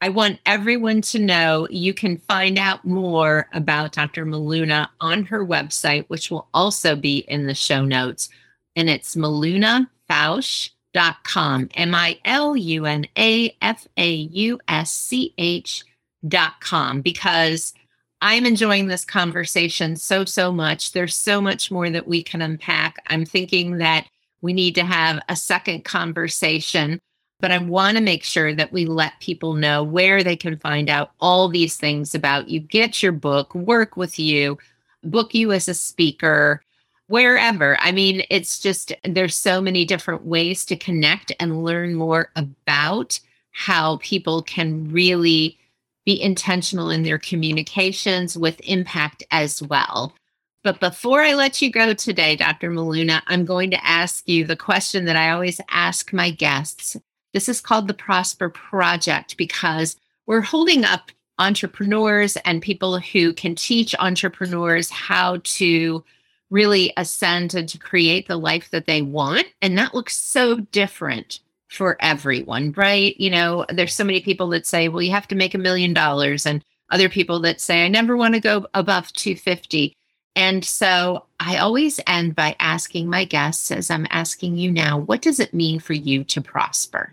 I 0.00 0.08
want 0.10 0.40
everyone 0.44 1.00
to 1.02 1.18
know 1.18 1.68
you 1.70 1.94
can 1.94 2.18
find 2.18 2.58
out 2.58 2.84
more 2.84 3.48
about 3.54 3.92
Dr. 3.92 4.26
Miluna 4.26 4.88
on 5.00 5.24
her 5.24 5.42
website, 5.44 6.04
which 6.08 6.30
will 6.30 6.48
also 6.52 6.96
be 6.96 7.18
in 7.28 7.46
the 7.46 7.54
show 7.54 7.82
notes. 7.82 8.28
And 8.74 8.90
it's 8.90 9.16
milunafausch.com, 9.16 11.68
M 11.74 11.94
I 11.94 12.18
L 12.26 12.54
U 12.56 12.84
N 12.84 13.06
A 13.16 13.56
F 13.62 13.88
A 13.96 14.10
U 14.10 14.60
S 14.68 14.90
C 14.90 15.32
H.com, 15.38 17.00
because 17.00 17.72
I'm 18.20 18.44
enjoying 18.44 18.88
this 18.88 19.06
conversation 19.06 19.96
so, 19.96 20.26
so 20.26 20.52
much. 20.52 20.92
There's 20.92 21.16
so 21.16 21.40
much 21.40 21.70
more 21.70 21.88
that 21.88 22.06
we 22.06 22.22
can 22.22 22.42
unpack. 22.42 22.96
I'm 23.06 23.24
thinking 23.24 23.78
that 23.78 24.06
we 24.42 24.52
need 24.52 24.74
to 24.74 24.84
have 24.84 25.22
a 25.30 25.36
second 25.36 25.84
conversation 25.84 27.00
but 27.40 27.50
I 27.50 27.58
want 27.58 27.96
to 27.96 28.02
make 28.02 28.24
sure 28.24 28.54
that 28.54 28.72
we 28.72 28.86
let 28.86 29.20
people 29.20 29.54
know 29.54 29.82
where 29.82 30.24
they 30.24 30.36
can 30.36 30.58
find 30.58 30.88
out 30.88 31.12
all 31.20 31.48
these 31.48 31.76
things 31.76 32.14
about 32.14 32.48
you, 32.48 32.60
get 32.60 33.02
your 33.02 33.12
book, 33.12 33.54
work 33.54 33.96
with 33.96 34.18
you, 34.18 34.58
book 35.02 35.34
you 35.34 35.52
as 35.52 35.68
a 35.68 35.74
speaker, 35.74 36.62
wherever. 37.08 37.78
I 37.80 37.92
mean, 37.92 38.22
it's 38.30 38.58
just 38.58 38.92
there's 39.04 39.36
so 39.36 39.60
many 39.60 39.84
different 39.84 40.24
ways 40.24 40.64
to 40.66 40.76
connect 40.76 41.32
and 41.38 41.64
learn 41.64 41.94
more 41.94 42.30
about 42.36 43.20
how 43.52 43.98
people 43.98 44.42
can 44.42 44.90
really 44.90 45.58
be 46.04 46.20
intentional 46.20 46.90
in 46.90 47.02
their 47.02 47.18
communications 47.18 48.36
with 48.36 48.60
impact 48.64 49.24
as 49.30 49.62
well. 49.62 50.14
But 50.62 50.80
before 50.80 51.20
I 51.20 51.34
let 51.34 51.62
you 51.62 51.70
go 51.70 51.94
today, 51.94 52.34
Dr. 52.36 52.70
Miluna, 52.70 53.22
I'm 53.26 53.44
going 53.44 53.70
to 53.70 53.86
ask 53.86 54.28
you 54.28 54.44
the 54.44 54.56
question 54.56 55.04
that 55.04 55.16
I 55.16 55.30
always 55.30 55.60
ask 55.70 56.12
my 56.12 56.30
guests. 56.30 56.96
This 57.36 57.50
is 57.50 57.60
called 57.60 57.86
the 57.86 57.92
Prosper 57.92 58.48
Project 58.48 59.36
because 59.36 59.96
we're 60.24 60.40
holding 60.40 60.86
up 60.86 61.10
entrepreneurs 61.38 62.38
and 62.46 62.62
people 62.62 62.98
who 62.98 63.34
can 63.34 63.54
teach 63.54 63.94
entrepreneurs 63.98 64.88
how 64.88 65.40
to 65.44 66.02
really 66.48 66.94
ascend 66.96 67.52
and 67.52 67.68
to 67.68 67.76
create 67.76 68.26
the 68.26 68.38
life 68.38 68.70
that 68.70 68.86
they 68.86 69.02
want. 69.02 69.48
And 69.60 69.76
that 69.76 69.92
looks 69.94 70.16
so 70.16 70.60
different 70.60 71.40
for 71.68 71.98
everyone, 72.00 72.72
right? 72.74 73.14
You 73.20 73.28
know, 73.28 73.66
there's 73.68 73.94
so 73.94 74.04
many 74.04 74.22
people 74.22 74.48
that 74.48 74.64
say, 74.64 74.88
well, 74.88 75.02
you 75.02 75.10
have 75.10 75.28
to 75.28 75.34
make 75.34 75.52
a 75.52 75.58
million 75.58 75.92
dollars, 75.92 76.46
and 76.46 76.64
other 76.88 77.10
people 77.10 77.38
that 77.40 77.60
say, 77.60 77.84
I 77.84 77.88
never 77.88 78.16
want 78.16 78.32
to 78.32 78.40
go 78.40 78.66
above 78.72 79.12
250. 79.12 79.92
And 80.36 80.64
so 80.64 81.26
I 81.38 81.58
always 81.58 82.00
end 82.06 82.34
by 82.34 82.56
asking 82.60 83.10
my 83.10 83.26
guests, 83.26 83.70
as 83.70 83.90
I'm 83.90 84.06
asking 84.08 84.56
you 84.56 84.72
now, 84.72 84.96
what 84.96 85.20
does 85.20 85.38
it 85.38 85.52
mean 85.52 85.80
for 85.80 85.92
you 85.92 86.24
to 86.24 86.40
prosper? 86.40 87.12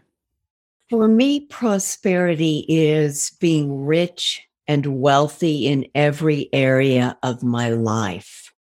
For 0.94 1.08
me, 1.08 1.40
prosperity 1.40 2.66
is 2.70 3.32
being 3.40 3.84
rich 3.84 4.44
and 4.68 5.02
wealthy 5.02 5.66
in 5.66 5.88
every 5.96 6.50
area 6.54 7.18
of 7.24 7.42
my 7.42 7.70
life. 7.70 8.54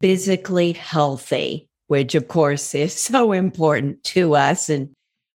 Physically 0.00 0.70
healthy, 0.70 1.68
which 1.88 2.14
of 2.14 2.28
course 2.28 2.72
is 2.76 2.92
so 2.94 3.32
important 3.32 4.04
to 4.04 4.36
us. 4.36 4.68
And 4.68 4.90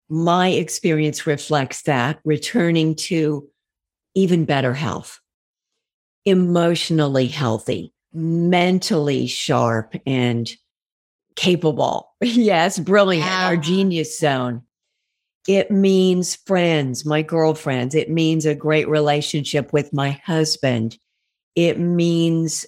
my 0.10 0.50
experience 0.50 1.26
reflects 1.26 1.84
that, 1.84 2.20
returning 2.26 2.96
to 3.08 3.48
even 4.14 4.44
better 4.44 4.74
health. 4.74 5.18
Emotionally 6.26 7.28
healthy, 7.28 7.94
mentally 8.12 9.28
sharp 9.28 9.96
and 10.06 10.52
capable. 11.38 12.10
Yes, 12.22 12.80
brilliant, 12.80 13.32
our 13.32 13.56
genius 13.56 14.20
zone. 14.20 14.64
It 15.48 15.72
means 15.72 16.36
friends, 16.36 17.06
my 17.06 17.22
girlfriends. 17.24 17.96
It 17.96 18.10
means 18.10 18.46
a 18.46 18.56
great 18.56 18.88
relationship 18.88 19.74
with 19.74 19.92
my 19.94 20.12
husband. 20.26 20.98
It 21.56 21.80
means 21.80 22.66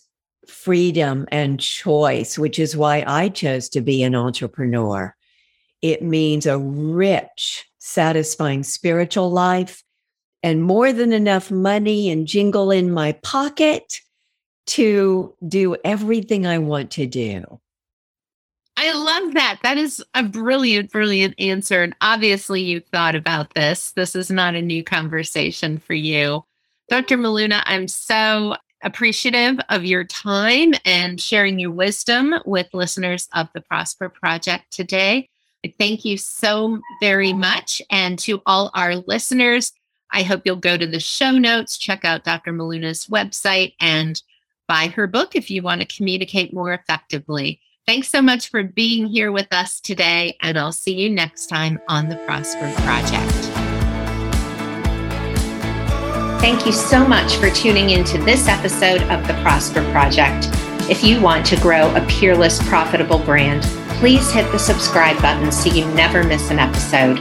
freedom 0.47 1.25
and 1.31 1.59
choice, 1.59 2.37
which 2.37 2.59
is 2.59 2.75
why 2.75 3.03
I 3.07 3.29
chose 3.29 3.69
to 3.69 3.81
be 3.81 4.03
an 4.03 4.15
entrepreneur. 4.15 5.15
it 5.83 6.01
means 6.01 6.45
a 6.45 6.57
rich, 6.57 7.65
satisfying 7.79 8.63
spiritual 8.63 9.29
life 9.29 9.83
and 10.41 10.63
more 10.63 10.93
than 10.93 11.11
enough 11.13 11.51
money 11.51 12.09
and 12.09 12.25
jingle 12.25 12.71
in 12.71 12.89
my 12.91 13.11
pocket 13.23 13.99
to 14.65 15.35
do 15.45 15.75
everything 15.83 16.47
I 16.47 16.57
want 16.59 16.91
to 16.91 17.05
do. 17.05 17.59
I 18.75 18.91
love 18.91 19.35
that. 19.35 19.59
That 19.63 19.77
is 19.77 20.03
a 20.15 20.23
brilliant, 20.23 20.91
brilliant 20.91 21.35
answer. 21.39 21.83
And 21.83 21.95
obviously, 22.01 22.61
you 22.61 22.79
thought 22.79 23.15
about 23.15 23.53
this. 23.53 23.91
This 23.91 24.15
is 24.15 24.31
not 24.31 24.55
a 24.55 24.61
new 24.61 24.83
conversation 24.83 25.77
for 25.77 25.93
you. 25.93 26.43
Dr. 26.89 27.17
Miluna, 27.17 27.61
I'm 27.65 27.87
so 27.87 28.55
appreciative 28.83 29.59
of 29.69 29.85
your 29.85 30.03
time 30.03 30.73
and 30.85 31.21
sharing 31.21 31.59
your 31.59 31.71
wisdom 31.71 32.33
with 32.45 32.73
listeners 32.73 33.29
of 33.33 33.47
the 33.53 33.61
Prosper 33.61 34.09
Project 34.09 34.71
today. 34.71 35.29
Thank 35.77 36.03
you 36.03 36.17
so 36.17 36.81
very 36.99 37.31
much. 37.31 37.81
And 37.89 38.19
to 38.19 38.41
all 38.45 38.69
our 38.73 38.95
listeners, 38.95 39.71
I 40.11 40.23
hope 40.23 40.41
you'll 40.45 40.57
go 40.57 40.77
to 40.77 40.85
the 40.85 40.99
show 40.99 41.31
notes, 41.31 41.77
check 41.77 42.03
out 42.03 42.25
Dr. 42.25 42.51
Miluna's 42.51 43.07
website, 43.07 43.73
and 43.79 44.21
buy 44.67 44.87
her 44.87 45.07
book 45.07 45.35
if 45.35 45.49
you 45.49 45.61
want 45.61 45.81
to 45.81 45.87
communicate 45.87 46.53
more 46.53 46.73
effectively. 46.73 47.61
Thanks 47.85 48.07
so 48.07 48.21
much 48.21 48.49
for 48.49 48.63
being 48.63 49.07
here 49.07 49.33
with 49.33 49.51
us 49.51 49.81
today, 49.81 50.37
and 50.39 50.57
I'll 50.57 50.71
see 50.71 50.95
you 50.95 51.09
next 51.09 51.47
time 51.47 51.81
on 51.89 52.07
the 52.07 52.15
Prosper 52.15 52.71
Project. 52.77 53.33
Thank 56.39 56.65
you 56.65 56.71
so 56.71 57.05
much 57.05 57.35
for 57.35 57.49
tuning 57.49 57.89
into 57.89 58.17
this 58.19 58.47
episode 58.47 59.01
of 59.11 59.27
the 59.27 59.33
Prosper 59.41 59.83
Project. 59.91 60.47
If 60.89 61.03
you 61.03 61.19
want 61.19 61.45
to 61.47 61.57
grow 61.57 61.93
a 61.93 62.05
peerless, 62.07 62.65
profitable 62.69 63.19
brand, 63.19 63.63
please 63.99 64.31
hit 64.31 64.49
the 64.53 64.59
subscribe 64.59 65.21
button 65.21 65.51
so 65.51 65.69
you 65.69 65.85
never 65.93 66.23
miss 66.23 66.51
an 66.51 66.59
episode. 66.59 67.19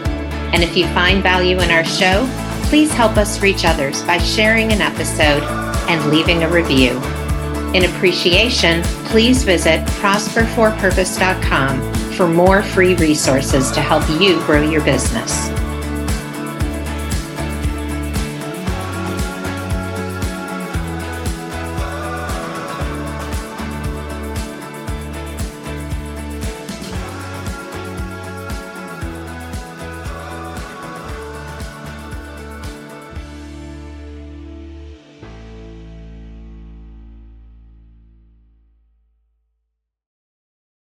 And 0.54 0.62
if 0.62 0.76
you 0.76 0.86
find 0.88 1.24
value 1.24 1.58
in 1.58 1.72
our 1.72 1.84
show, 1.84 2.24
please 2.68 2.92
help 2.92 3.16
us 3.16 3.42
reach 3.42 3.64
others 3.64 4.04
by 4.04 4.18
sharing 4.18 4.72
an 4.72 4.80
episode 4.80 5.42
and 5.88 6.08
leaving 6.08 6.44
a 6.44 6.48
review. 6.48 7.00
In 7.74 7.84
appreciation, 7.84 8.82
please 9.06 9.44
visit 9.44 9.86
prosperforpurpose.com 9.86 11.94
for 12.12 12.28
more 12.28 12.62
free 12.62 12.94
resources 12.96 13.70
to 13.70 13.80
help 13.80 14.06
you 14.20 14.36
grow 14.44 14.62
your 14.62 14.84
business. 14.84 15.61